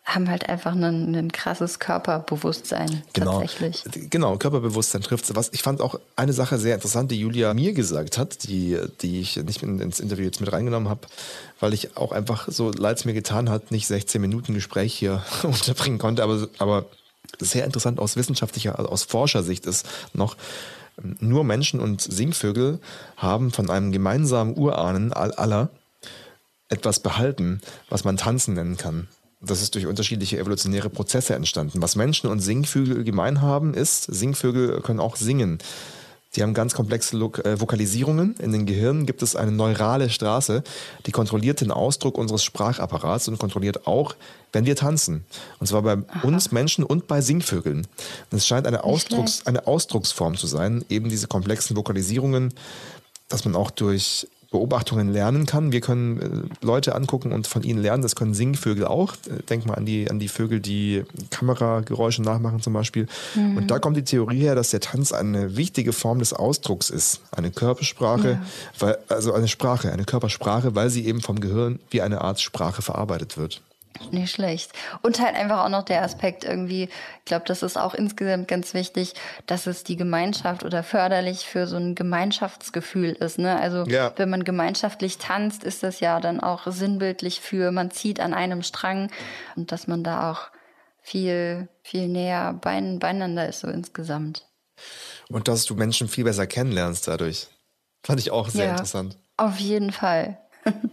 [0.07, 3.41] haben halt einfach ein, krasses Körperbewusstsein genau.
[3.41, 3.83] tatsächlich.
[4.09, 5.53] Genau, Körperbewusstsein trifft was.
[5.53, 9.37] Ich fand auch eine Sache sehr interessant, die Julia mir gesagt hat, die, die ich
[9.37, 11.01] nicht ins Interview jetzt mit reingenommen habe,
[11.59, 15.25] weil ich auch einfach, so leid es mir getan hat, nicht 16 Minuten Gespräch hier
[15.43, 16.87] unterbringen konnte, aber, aber
[17.41, 20.37] sehr interessant aus wissenschaftlicher, also aus Forschersicht ist noch,
[21.19, 22.79] nur Menschen und Singvögel
[23.17, 25.69] haben von einem gemeinsamen Urahnen aller
[26.69, 29.09] etwas behalten, was man Tanzen nennen kann.
[29.41, 31.82] Das ist durch unterschiedliche evolutionäre Prozesse entstanden.
[31.82, 35.59] Was Menschen und Singvögel gemein haben, ist, Singvögel können auch singen.
[36.37, 38.34] Die haben ganz komplexe äh, Vokalisierungen.
[38.39, 40.62] In den Gehirnen gibt es eine neurale Straße,
[41.07, 44.14] die kontrolliert den Ausdruck unseres Sprachapparats und kontrolliert auch,
[44.53, 45.24] wenn wir tanzen.
[45.59, 46.26] Und zwar bei Aha.
[46.26, 47.87] uns Menschen und bei Singvögeln.
[48.30, 52.53] Und es scheint eine, Ausdrucks, eine Ausdrucksform zu sein, eben diese komplexen Vokalisierungen,
[53.28, 55.71] dass man auch durch Beobachtungen lernen kann.
[55.71, 58.03] Wir können äh, Leute angucken und von ihnen lernen.
[58.03, 59.15] Das können Singvögel auch.
[59.51, 63.07] Denk mal an die, an die Vögel, die Kamerageräusche nachmachen zum Beispiel.
[63.35, 63.59] Mhm.
[63.59, 67.21] Und da kommt die Theorie her, dass der Tanz eine wichtige Form des Ausdrucks ist.
[67.33, 68.43] Eine Körpersprache, ja.
[68.79, 72.81] weil, also eine Sprache, eine Körpersprache, weil sie eben vom Gehirn wie eine Art Sprache
[72.81, 73.61] verarbeitet wird.
[74.11, 74.73] Nicht schlecht.
[75.03, 78.75] Und halt einfach auch noch der Aspekt irgendwie, ich glaube, das ist auch insgesamt ganz
[78.75, 79.15] wichtig,
[79.47, 83.39] dass es die Gemeinschaft oder förderlich für so ein Gemeinschaftsgefühl ist.
[83.39, 83.59] Ne?
[83.59, 84.13] Also ja.
[84.17, 88.63] wenn man gemeinschaftlich tanzt, ist das ja dann auch sinnbildlich für, man zieht an einem
[88.63, 89.11] Strang
[89.57, 90.49] und dass man da auch
[91.03, 94.47] viel, viel näher beieinander ist, so insgesamt.
[95.29, 97.49] Und dass du Menschen viel besser kennenlernst dadurch.
[98.05, 99.19] Fand ich auch sehr ja, interessant.
[99.37, 100.39] Auf jeden Fall.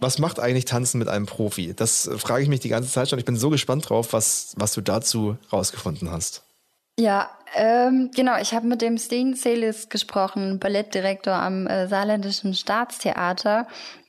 [0.00, 1.74] Was macht eigentlich Tanzen mit einem Profi?
[1.74, 3.18] Das frage ich mich die ganze Zeit schon.
[3.18, 6.42] Ich bin so gespannt drauf, was, was du dazu rausgefunden hast.
[6.98, 8.38] Ja, ähm, genau.
[8.40, 13.66] Ich habe mit dem Steen Celis gesprochen, Ballettdirektor am äh, Saarländischen Staatstheater.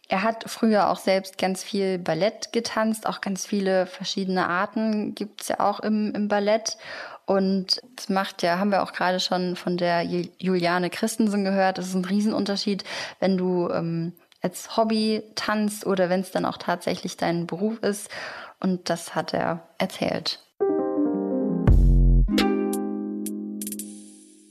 [0.07, 5.47] Er hat früher auch selbst ganz viel Ballett getanzt, auch ganz viele verschiedene Arten gibt's
[5.47, 6.78] ja auch im, im Ballett.
[7.26, 11.88] Und das macht ja, haben wir auch gerade schon von der Juliane Christensen gehört, das
[11.88, 12.84] ist ein Riesenunterschied,
[13.20, 14.13] wenn du ähm,
[14.46, 18.12] als Hobby tanzt oder wenn es dann auch tatsächlich dein Beruf ist.
[18.60, 20.39] Und das hat er erzählt.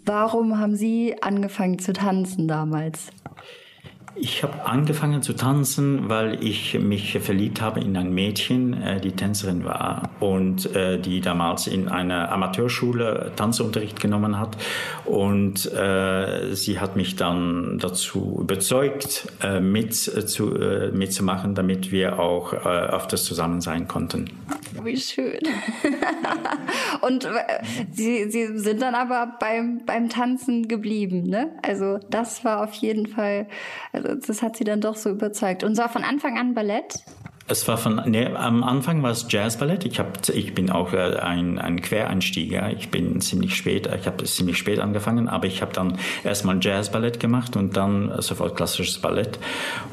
[0.05, 3.13] Warum haben Sie angefangen zu tanzen damals?
[4.17, 9.11] Ich habe angefangen zu tanzen, weil ich mich verliebt habe in ein Mädchen, äh, die
[9.11, 14.57] Tänzerin war und äh, die damals in einer Amateurschule Tanzunterricht genommen hat.
[15.05, 19.27] Und äh, sie hat mich dann dazu überzeugt,
[19.61, 20.57] mit, zu,
[20.93, 24.31] mitzumachen, damit wir auch öfters zusammen sein konnten.
[24.83, 25.39] Wie schön.
[27.01, 27.29] und
[27.93, 31.53] Sie, Sie sind dann aber beim, beim Tanzen geblieben, ne?
[31.63, 33.47] Also das war auf jeden Fall
[34.27, 35.65] das hat sie dann doch so überzeugt.
[35.65, 37.05] Und zwar von Anfang an Ballett?
[37.47, 39.85] Es war von, nee, am Anfang war es Jazzballett.
[39.85, 42.73] Ich, hab, ich bin auch äh, ein, ein Quereinsteiger.
[42.73, 47.21] Ich bin ziemlich spät, ich habe ziemlich spät angefangen, aber ich habe dann erstmal Jazzballett
[47.21, 49.39] gemacht und dann sofort klassisches Ballett.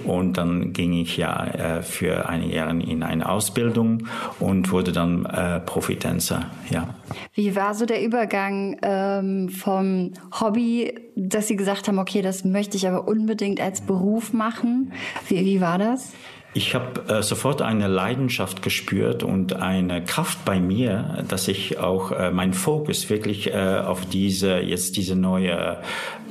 [0.05, 4.07] Und dann ging ich ja äh, für einige Jahre in eine Ausbildung
[4.39, 6.45] und wurde dann äh, Profitänzer.
[6.69, 6.95] Ja.
[7.33, 12.77] Wie war so der Übergang ähm, vom Hobby, dass Sie gesagt haben, okay, das möchte
[12.77, 14.93] ich aber unbedingt als Beruf machen?
[15.27, 16.13] Wie, wie war das?
[16.53, 22.11] Ich habe äh, sofort eine Leidenschaft gespürt und eine Kraft bei mir, dass ich auch
[22.11, 25.77] äh, meinen Fokus wirklich äh, auf diese jetzt diese neue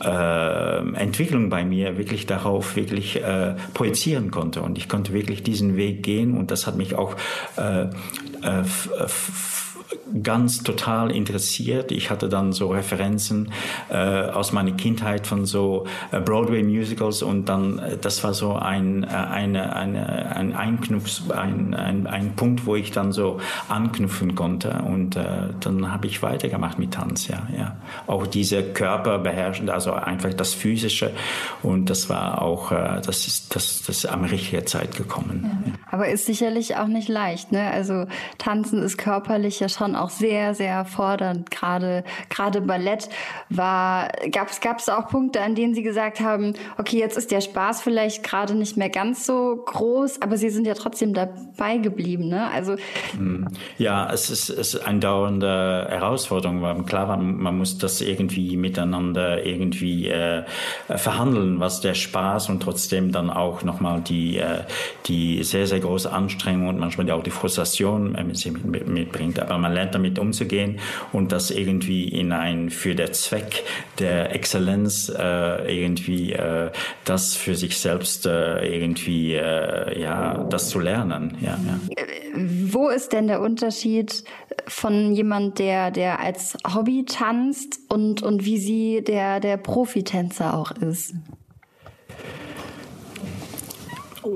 [0.05, 4.61] äh, Entwicklung bei mir wirklich darauf wirklich äh, projizieren konnte.
[4.61, 7.17] Und ich konnte wirklich diesen Weg gehen und das hat mich auch
[7.57, 8.65] äh, äh,
[10.23, 11.93] ganz total interessiert.
[11.93, 13.53] Ich hatte dann so Referenzen
[13.91, 19.05] äh, aus meiner Kindheit von so äh, Broadway-Musicals und dann, äh, das war so ein,
[19.05, 24.83] äh, eine, eine, ein Einknüpf, ein, ein, ein Punkt, wo ich dann so anknüpfen konnte
[24.87, 25.25] und äh,
[25.61, 27.77] dann habe ich weitergemacht mit Tanz, ja, ja.
[28.07, 31.13] Auch diese Körper beherrschen, also einfach das Physische
[31.63, 35.63] und das war auch, äh, das ist, das, das ist am richtigen Zeit gekommen.
[35.67, 35.73] Ja.
[35.91, 37.71] Aber ist sicherlich auch nicht leicht, ne?
[37.71, 38.07] Also
[38.39, 41.51] Tanzen ist körperlich ja schon auch sehr, sehr fordernd.
[41.51, 43.09] Gerade, gerade Ballett
[43.49, 47.83] war, gab es auch Punkte, an denen Sie gesagt haben, okay, jetzt ist der Spaß
[47.83, 52.51] vielleicht gerade nicht mehr ganz so groß, aber Sie sind ja trotzdem dabei geblieben, ne?
[52.51, 52.77] Also.
[53.17, 53.49] Hm.
[53.79, 59.45] Ja, es ist, es ist eine dauernde Herausforderung, klar, man, man muss das irgendwie miteinander
[59.45, 60.45] irgendwie äh,
[60.89, 64.65] verhandeln, was der Spaß und trotzdem dann auch nochmal die, äh,
[65.07, 69.41] die sehr, sehr große Anstrengung und manchmal auch die Frustration äh, mit, mitbringt.
[69.41, 70.79] Aber man lernt damit umzugehen
[71.13, 73.65] und das irgendwie in ein für der Zweck
[73.99, 76.71] der Exzellenz äh, irgendwie äh,
[77.05, 81.37] das für sich selbst äh, irgendwie äh, ja das zu lernen.
[81.41, 82.05] Ja, ja.
[82.35, 84.25] Wo ist denn der Unterschied
[84.67, 90.71] von jemand, der der als Hobby tanzt und und wie sie der der Profitänzer auch
[90.71, 91.15] ist?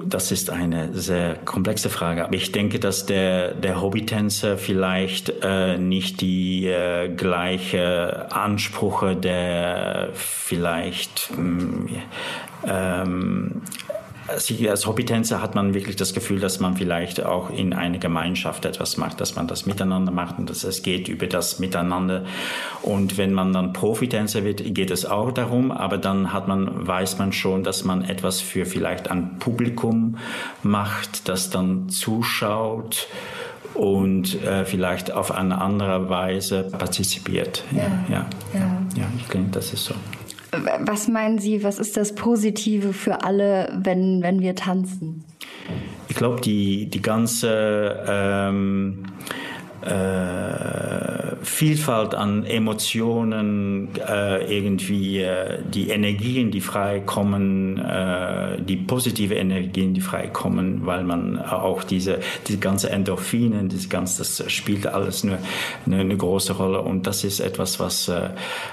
[0.07, 2.29] Das ist eine sehr komplexe Frage.
[2.31, 11.31] Ich denke, dass der, der Hobbytänzer vielleicht äh, nicht die äh, gleiche Ansprüche der vielleicht
[11.37, 11.87] mm,
[14.29, 18.65] ähm, als Hobbytänzer hat man wirklich das Gefühl, dass man vielleicht auch in einer Gemeinschaft
[18.65, 22.25] etwas macht, dass man das miteinander macht und dass es geht über das Miteinander.
[22.83, 27.19] Und wenn man dann Profitänzer wird, geht es auch darum, aber dann hat man, weiß
[27.19, 30.19] man schon, dass man etwas für vielleicht ein Publikum
[30.63, 33.09] macht, das dann zuschaut
[33.75, 37.65] und äh, vielleicht auf eine andere Weise partizipiert.
[37.73, 38.27] Ja, ja, ja.
[38.55, 38.83] ja.
[38.97, 39.95] ja ich denke, das ist so.
[40.81, 45.25] Was meinen Sie, was ist das Positive für alle, wenn, wenn wir tanzen?
[46.09, 49.05] Ich glaube, die, die ganze ähm,
[49.85, 59.95] äh, Vielfalt an Emotionen, äh, irgendwie äh, die Energien, die freikommen, äh, die positive Energien,
[59.95, 65.39] die freikommen, weil man auch diese, diese ganze Endorphinen, das ganze, das spielt alles eine,
[65.87, 68.31] eine, eine große Rolle und das ist etwas, was äh,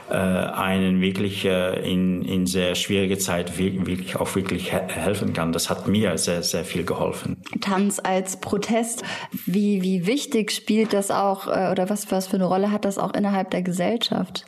[0.10, 5.52] einen wirklich in, in sehr schwierige Zeit wirklich auch wirklich helfen kann.
[5.52, 7.38] Das hat mir sehr, sehr viel geholfen.
[7.60, 9.04] Tanz als Protest,
[9.46, 12.86] wie, wie wichtig spielt das das auch, äh, oder was, was für eine Rolle hat
[12.86, 14.46] das auch innerhalb der Gesellschaft?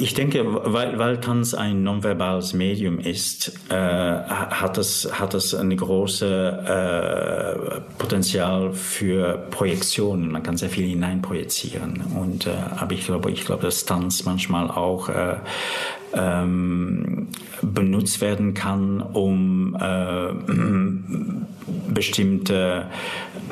[0.00, 5.76] Ich denke, weil, weil Tanz ein nonverbales Medium ist, äh, hat es hat es eine
[5.76, 6.26] große
[6.66, 10.32] äh, Potenzial für Projektionen.
[10.32, 12.02] Man kann sehr viel hineinprojizieren.
[12.18, 15.36] Und äh, aber ich glaube, ich glaube, dass Tanz manchmal auch äh,
[16.14, 17.28] ähm,
[17.62, 20.32] benutzt werden kann, um äh,
[21.88, 22.86] bestimmte,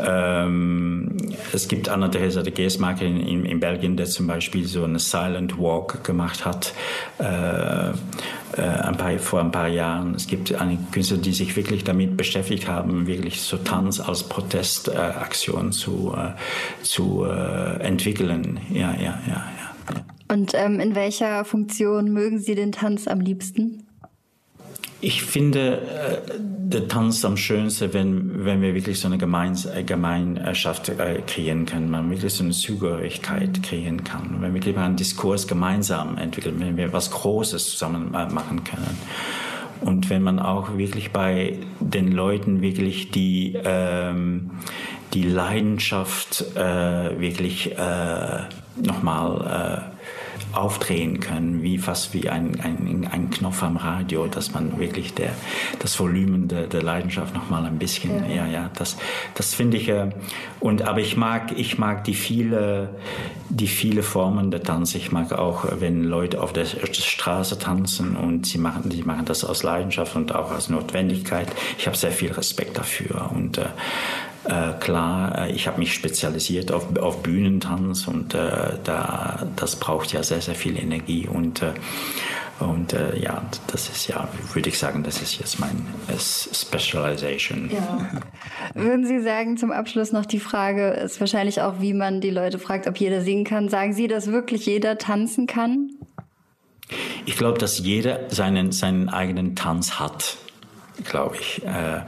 [0.05, 1.17] ähm,
[1.53, 6.05] es gibt Anna-Theresa de Geesmaker in, in, Belgien, der zum Beispiel so eine Silent Walk
[6.05, 6.73] gemacht hat,
[7.19, 10.15] äh, äh, ein paar, vor ein paar Jahren.
[10.15, 15.73] Es gibt einige Künstler, die sich wirklich damit beschäftigt haben, wirklich so Tanz als Protestaktion
[15.73, 18.61] zu, äh, zu äh, entwickeln.
[18.71, 19.66] Ja, ja, ja, ja.
[20.29, 23.87] Und ähm, in welcher Funktion mögen Sie den Tanz am liebsten?
[25.01, 29.85] Ich finde äh, der Tanz am schönsten, wenn, wenn wir wirklich so eine Gemeins äh,
[29.85, 34.97] Gemeinschaft äh, kreieren können, man wirklich so eine Zugehörigkeit kreieren kann, wenn wir wirklich einen
[34.97, 38.99] Diskurs gemeinsam entwickeln, wenn wir was Großes zusammen äh, machen können.
[39.83, 44.51] Und wenn man auch wirklich bei den Leuten wirklich die, ähm,
[45.13, 48.45] die Leidenschaft äh, wirklich äh,
[48.83, 49.96] nochmal äh,
[50.57, 55.31] aufdrehen können, wie fast wie ein, ein, ein Knopf am Radio, dass man wirklich der,
[55.79, 58.97] das Volumen der, der Leidenschaft noch mal ein bisschen, ja, ja, ja das,
[59.35, 60.11] das finde ich, äh,
[60.61, 62.91] und, aber ich mag, ich mag die viele,
[63.49, 64.95] die viele Formen der Tanz.
[64.95, 69.45] Ich mag auch, wenn Leute auf der Straße tanzen und sie machen, die machen das
[69.45, 71.49] aus Leidenschaft und auch aus Notwendigkeit.
[71.79, 73.67] Ich habe sehr viel Respekt dafür und, äh,
[74.81, 80.23] klar, äh, ich habe mich spezialisiert auf, auf Bühnentanz und äh, da, das braucht ja
[80.23, 81.73] sehr, sehr viel Energie und äh,
[82.59, 85.87] und äh, ja, das ist ja, würde ich sagen, das ist jetzt mein
[86.19, 87.71] Specialization.
[87.71, 88.23] Ja.
[88.75, 92.59] Würden Sie sagen, zum Abschluss noch die Frage, ist wahrscheinlich auch, wie man die Leute
[92.59, 93.69] fragt, ob jeder singen kann.
[93.69, 95.91] Sagen Sie, dass wirklich jeder tanzen kann?
[97.27, 100.39] Ich glaube, dass jeder seinen, seinen eigenen Tanz hat
[101.05, 101.63] glaube ich.
[101.65, 102.01] Äh,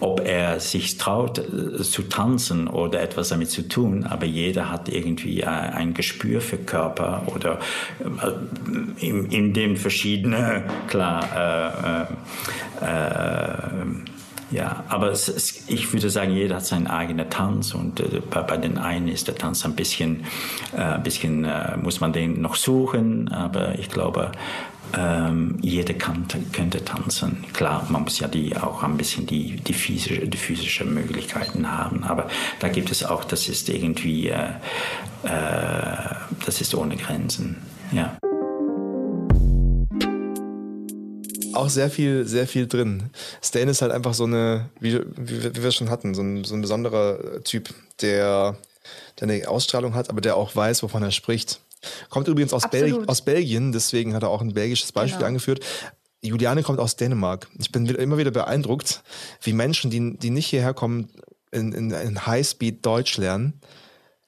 [0.00, 4.88] ob er sich traut äh, zu tanzen oder etwas damit zu tun, aber jeder hat
[4.88, 7.58] irgendwie äh, ein Gespür für Körper oder
[8.00, 12.08] äh, in, in dem verschiedene, klar,
[12.80, 12.84] äh,
[14.54, 18.42] ja, aber es, es, ich würde sagen, jeder hat seinen eigenen Tanz und äh, bei,
[18.42, 20.24] bei, den einen ist der Tanz ein bisschen,
[20.76, 24.30] äh, bisschen äh, muss man den noch suchen, aber ich glaube,
[24.96, 27.44] ähm, jeder kann, könnte tanzen.
[27.52, 32.04] Klar, man muss ja die, auch ein bisschen die, die, physische, die physische Möglichkeiten haben,
[32.04, 32.28] aber
[32.60, 34.50] da gibt es auch, das ist irgendwie, äh,
[35.24, 36.14] äh,
[36.44, 37.56] das ist ohne Grenzen.
[37.92, 38.16] Ja.
[41.54, 43.10] Auch sehr viel, sehr viel drin.
[43.40, 46.44] Stan ist halt einfach so eine, wie, wie, wie wir es schon hatten, so ein,
[46.44, 48.56] so ein besonderer Typ, der,
[49.20, 51.60] der eine Ausstrahlung hat, aber der auch weiß, wovon er spricht.
[52.08, 55.28] Kommt übrigens aus, Bel aus Belgien, deswegen hat er auch ein belgisches Beispiel genau.
[55.28, 55.64] angeführt.
[56.22, 57.48] Juliane kommt aus Dänemark.
[57.58, 59.02] Ich bin immer wieder beeindruckt,
[59.42, 61.10] wie Menschen, die, die nicht hierher kommen,
[61.52, 63.60] in, in, in Highspeed Deutsch lernen.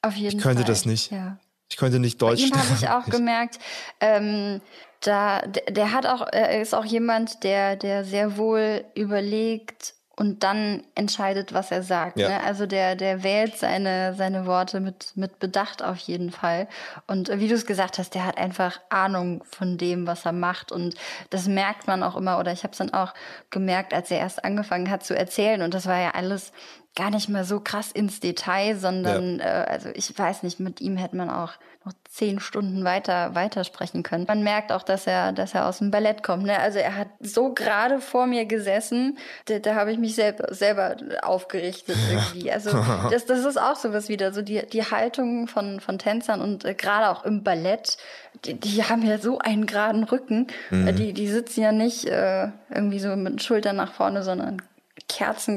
[0.03, 0.71] Auf jeden ich könnte Fall.
[0.71, 1.11] das nicht.
[1.11, 1.39] Ja.
[1.71, 2.59] Ich könnte nicht Deutsch lernen.
[2.59, 3.59] habe ich auch gemerkt,
[4.01, 4.61] ähm,
[5.01, 10.83] da, der, der hat auch, ist auch jemand, der, der sehr wohl überlegt, und dann
[10.95, 12.19] entscheidet, was er sagt.
[12.19, 12.29] Ja.
[12.31, 12.43] Ne?
[12.43, 16.69] Also der, der wählt seine, seine Worte mit, mit Bedacht auf jeden Fall.
[17.07, 20.73] Und wie du es gesagt hast, der hat einfach Ahnung von dem, was er macht.
[20.73, 20.95] Und
[21.29, 23.12] das merkt man auch immer, oder ich habe es dann auch
[23.51, 25.61] gemerkt, als er erst angefangen hat zu erzählen.
[25.61, 26.53] Und das war ja alles
[26.95, 29.64] gar nicht mehr so krass ins Detail, sondern ja.
[29.64, 31.53] äh, also ich weiß nicht, mit ihm hätte man auch
[31.87, 34.24] noch zehn Stunden weiter weitersprechen können.
[34.26, 36.45] Man merkt auch, dass er, dass er aus dem Ballett kommt.
[36.45, 36.59] Ne?
[36.59, 40.97] Also er hat so gerade vor mir gesessen, da, da habe ich mich selber, selber
[41.22, 42.51] aufgerichtet irgendwie.
[42.51, 42.70] Also
[43.11, 46.74] das, das ist auch sowas wieder, so die, die Haltung von, von Tänzern und äh,
[46.74, 47.97] gerade auch im Ballett,
[48.45, 50.49] die, die haben ja so einen geraden Rücken.
[50.70, 50.97] Mhm.
[50.97, 54.61] Die, die sitzen ja nicht äh, irgendwie so mit Schultern nach vorne, sondern
[55.09, 55.57] Kerzen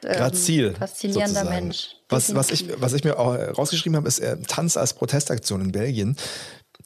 [0.00, 0.74] gerade ähm, Ziel.
[0.74, 1.48] Faszinierender sozusagen.
[1.50, 1.96] Mensch.
[2.08, 5.72] Was, was, ich, was ich mir auch rausgeschrieben habe, ist äh, Tanz als Protestaktion in
[5.72, 6.16] Belgien.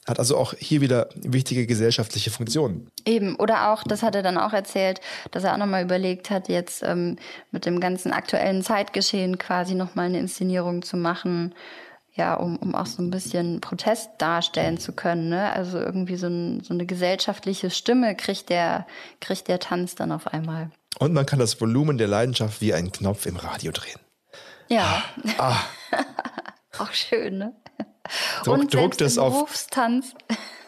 [0.07, 2.91] Hat also auch hier wieder wichtige gesellschaftliche Funktionen.
[3.05, 5.01] Eben, oder auch, das hat er dann auch erzählt,
[5.31, 7.17] dass er auch nochmal überlegt hat, jetzt ähm,
[7.51, 11.55] mit dem ganzen aktuellen Zeitgeschehen quasi nochmal eine Inszenierung zu machen,
[12.13, 15.29] ja, um, um auch so ein bisschen Protest darstellen zu können.
[15.29, 15.51] Ne?
[15.51, 18.85] Also irgendwie so, ein, so eine gesellschaftliche Stimme kriegt der,
[19.21, 20.69] kriegt der Tanz dann auf einmal.
[20.99, 23.99] Und man kann das Volumen der Leidenschaft wie einen Knopf im Radio drehen.
[24.69, 25.03] Ja.
[25.37, 25.57] Ah.
[26.79, 27.55] auch schön, ne?
[28.43, 29.33] Druck, und druckt es im.
[29.33, 30.13] Berufstanz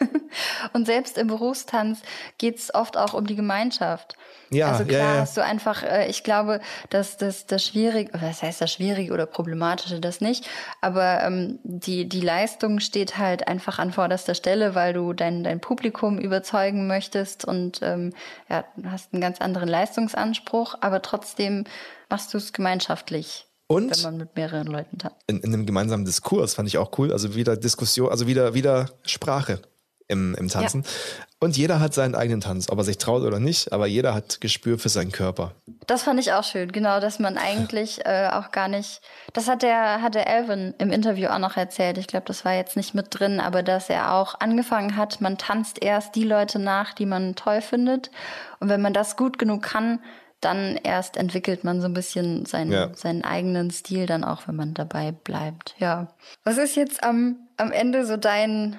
[0.72, 2.02] Und selbst im Berufstanz
[2.38, 4.16] geht es oft auch um die Gemeinschaft.
[4.50, 5.20] Ja, also klar ja, ja.
[5.20, 9.26] hast du einfach, äh, ich glaube, dass das, das schwierig, was heißt das schwierig oder
[9.26, 10.48] problematische das nicht,
[10.80, 15.60] aber ähm, die, die Leistung steht halt einfach an vorderster Stelle, weil du dein, dein
[15.60, 18.14] Publikum überzeugen möchtest und ähm,
[18.48, 21.64] ja, hast einen ganz anderen Leistungsanspruch, aber trotzdem
[22.08, 23.47] machst du es gemeinschaftlich.
[23.68, 23.96] Und?
[23.96, 25.16] Wenn man mit mehreren Leuten tanzt.
[25.26, 27.12] In, in einem gemeinsamen Diskurs fand ich auch cool.
[27.12, 29.60] Also wieder Diskussion, also wieder, wieder Sprache
[30.08, 30.82] im, im Tanzen.
[30.82, 31.24] Ja.
[31.40, 34.40] Und jeder hat seinen eigenen Tanz, ob er sich traut oder nicht, aber jeder hat
[34.40, 35.52] Gespür für seinen Körper.
[35.86, 39.00] Das fand ich auch schön, genau, dass man eigentlich äh, auch gar nicht.
[39.34, 41.96] Das hat der, hat der Elvin im Interview auch noch erzählt.
[41.98, 45.38] Ich glaube, das war jetzt nicht mit drin, aber dass er auch angefangen hat, man
[45.38, 48.10] tanzt erst die Leute nach, die man toll findet.
[48.58, 50.00] Und wenn man das gut genug kann,
[50.40, 52.94] dann erst entwickelt man so ein bisschen seinen, ja.
[52.94, 55.74] seinen eigenen Stil, dann auch, wenn man dabei bleibt.
[55.78, 56.08] Ja.
[56.44, 58.76] Was ist jetzt am, am Ende so dein,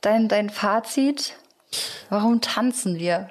[0.00, 1.34] dein, dein Fazit?
[2.08, 3.28] Warum tanzen wir?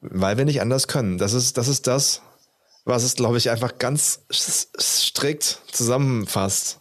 [0.00, 1.18] Weil wir nicht anders können.
[1.18, 2.22] Das ist, das ist das,
[2.84, 6.78] was es, glaube ich, einfach ganz strikt zusammenfasst.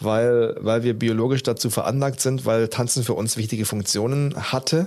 [0.00, 4.86] Weil, weil wir biologisch dazu veranlagt sind, weil Tanzen für uns wichtige Funktionen hatte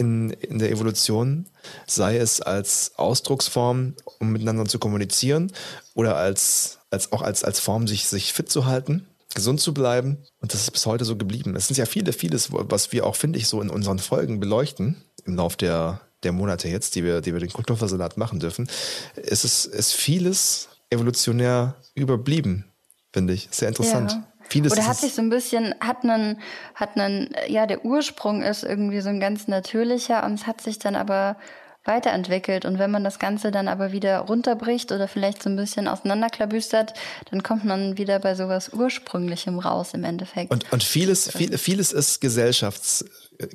[0.00, 1.46] in, in der Evolution,
[1.86, 5.52] sei es als Ausdrucksform, um miteinander zu kommunizieren
[5.92, 10.16] oder als, als auch als, als Form, sich, sich fit zu halten, gesund zu bleiben.
[10.40, 11.54] Und das ist bis heute so geblieben.
[11.54, 15.04] Es sind ja viele, vieles, was wir auch, finde ich, so in unseren Folgen beleuchten
[15.26, 18.70] im Lauf der, der Monate jetzt, die wir, die wir den Kulturversalat machen dürfen.
[19.16, 22.64] Es ist, ist vieles evolutionär überblieben,
[23.12, 23.48] finde ich.
[23.50, 24.12] Sehr interessant.
[24.12, 24.29] Ja.
[24.50, 26.40] Vieles Oder hat sich so ein bisschen, hat einen,
[26.74, 30.78] hat einen, ja, der Ursprung ist irgendwie so ein ganz natürlicher und es hat sich
[30.78, 31.36] dann aber
[31.84, 32.64] weiterentwickelt.
[32.64, 36.94] Und wenn man das Ganze dann aber wieder runterbricht oder vielleicht so ein bisschen auseinanderklabüstert,
[37.30, 40.50] dann kommt man wieder bei sowas Ursprünglichem raus im Endeffekt.
[40.50, 43.04] Und, und vieles, viel, vieles ist gesellschafts,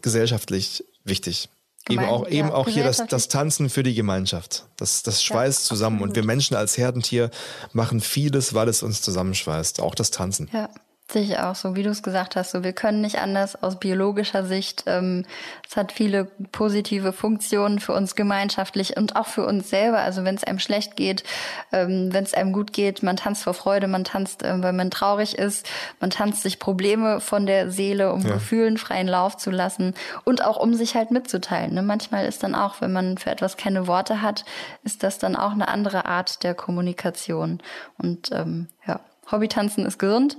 [0.02, 1.50] gesellschaftlich wichtig.
[1.88, 4.66] Eben auch, eben auch hier das, das Tanzen für die Gemeinschaft.
[4.78, 6.02] Das, das schweißt ja, zusammen.
[6.02, 7.30] Und wir Menschen als Herdentier
[7.74, 9.82] machen vieles, weil es uns zusammenschweißt.
[9.82, 10.50] Auch das Tanzen.
[10.52, 10.70] Ja.
[11.08, 12.50] Sehe ich auch so, wie du es gesagt hast.
[12.50, 14.86] So, wir können nicht anders aus biologischer Sicht.
[14.88, 15.24] Ähm,
[15.70, 20.00] es hat viele positive Funktionen für uns gemeinschaftlich und auch für uns selber.
[20.00, 21.24] Also wenn es einem schlecht geht,
[21.72, 24.90] ähm, wenn es einem gut geht, man tanzt vor Freude, man tanzt, äh, weil man
[24.90, 28.34] traurig ist, man tanzt sich Probleme von der Seele, um ja.
[28.34, 29.94] Gefühlen freien Lauf zu lassen
[30.24, 31.76] und auch um sich halt mitzuteilen.
[31.76, 31.84] Ne?
[31.84, 34.44] Manchmal ist dann auch, wenn man für etwas keine Worte hat,
[34.84, 37.62] ist das dann auch eine andere Art der Kommunikation.
[38.00, 39.02] Und ähm, ja,
[39.32, 40.36] Hobbytanzen ist gesund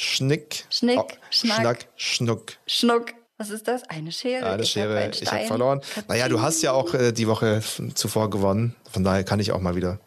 [0.00, 2.52] Schnick, Schnick, oh, Schnack, Schnack, Schnuck.
[2.68, 3.14] Schnuck.
[3.36, 3.82] Was ist das?
[3.88, 4.46] Eine Schere?
[4.46, 5.10] Eine Schere.
[5.10, 5.80] Ich habe hab verloren.
[6.06, 7.62] Naja, du hast ja auch äh, die Woche
[7.94, 8.76] zuvor gewonnen.
[8.90, 9.98] Von daher kann ich auch mal wieder.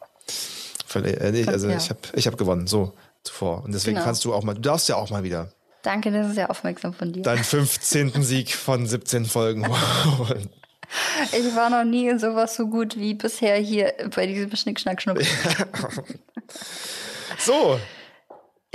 [0.95, 1.75] Äh, also ja.
[1.75, 3.65] ich habe ich hab gewonnen, so zuvor.
[3.65, 4.05] Und deswegen genau.
[4.05, 5.51] kannst du auch mal, du darfst ja auch mal wieder.
[5.81, 7.23] Danke, das ist sehr aufmerksam von dir.
[7.23, 8.23] Deinen 15.
[8.23, 9.67] Sieg von 17 Folgen
[10.19, 10.49] holen.
[11.33, 15.01] Ich war noch nie in sowas so gut wie bisher hier bei diesem Schnick, Schnack,
[15.01, 15.21] Schnuck.
[17.39, 17.79] so,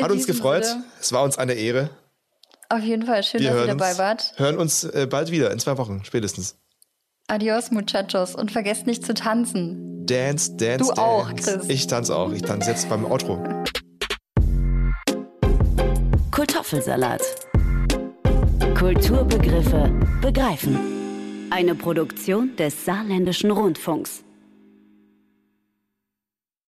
[0.04, 0.64] hat uns gefreut.
[0.64, 0.84] Sinne.
[1.00, 1.90] Es war uns eine Ehre.
[2.68, 3.22] Auf jeden Fall.
[3.22, 4.34] Schön, Wir dass ihr dabei wart.
[4.36, 6.56] Hören uns äh, bald wieder, in zwei Wochen spätestens.
[7.28, 8.34] Adios, Muchachos.
[8.34, 10.06] Und vergesst nicht zu tanzen.
[10.06, 10.98] Dance, dance, du dance.
[10.98, 11.68] auch, Chris.
[11.68, 12.32] Ich tanze auch.
[12.32, 13.42] Ich tanze jetzt beim Outro.
[16.30, 17.22] Kartoffelsalat.
[18.76, 19.90] Kulturbegriffe
[20.20, 21.48] begreifen.
[21.50, 24.22] Eine Produktion des Saarländischen Rundfunks.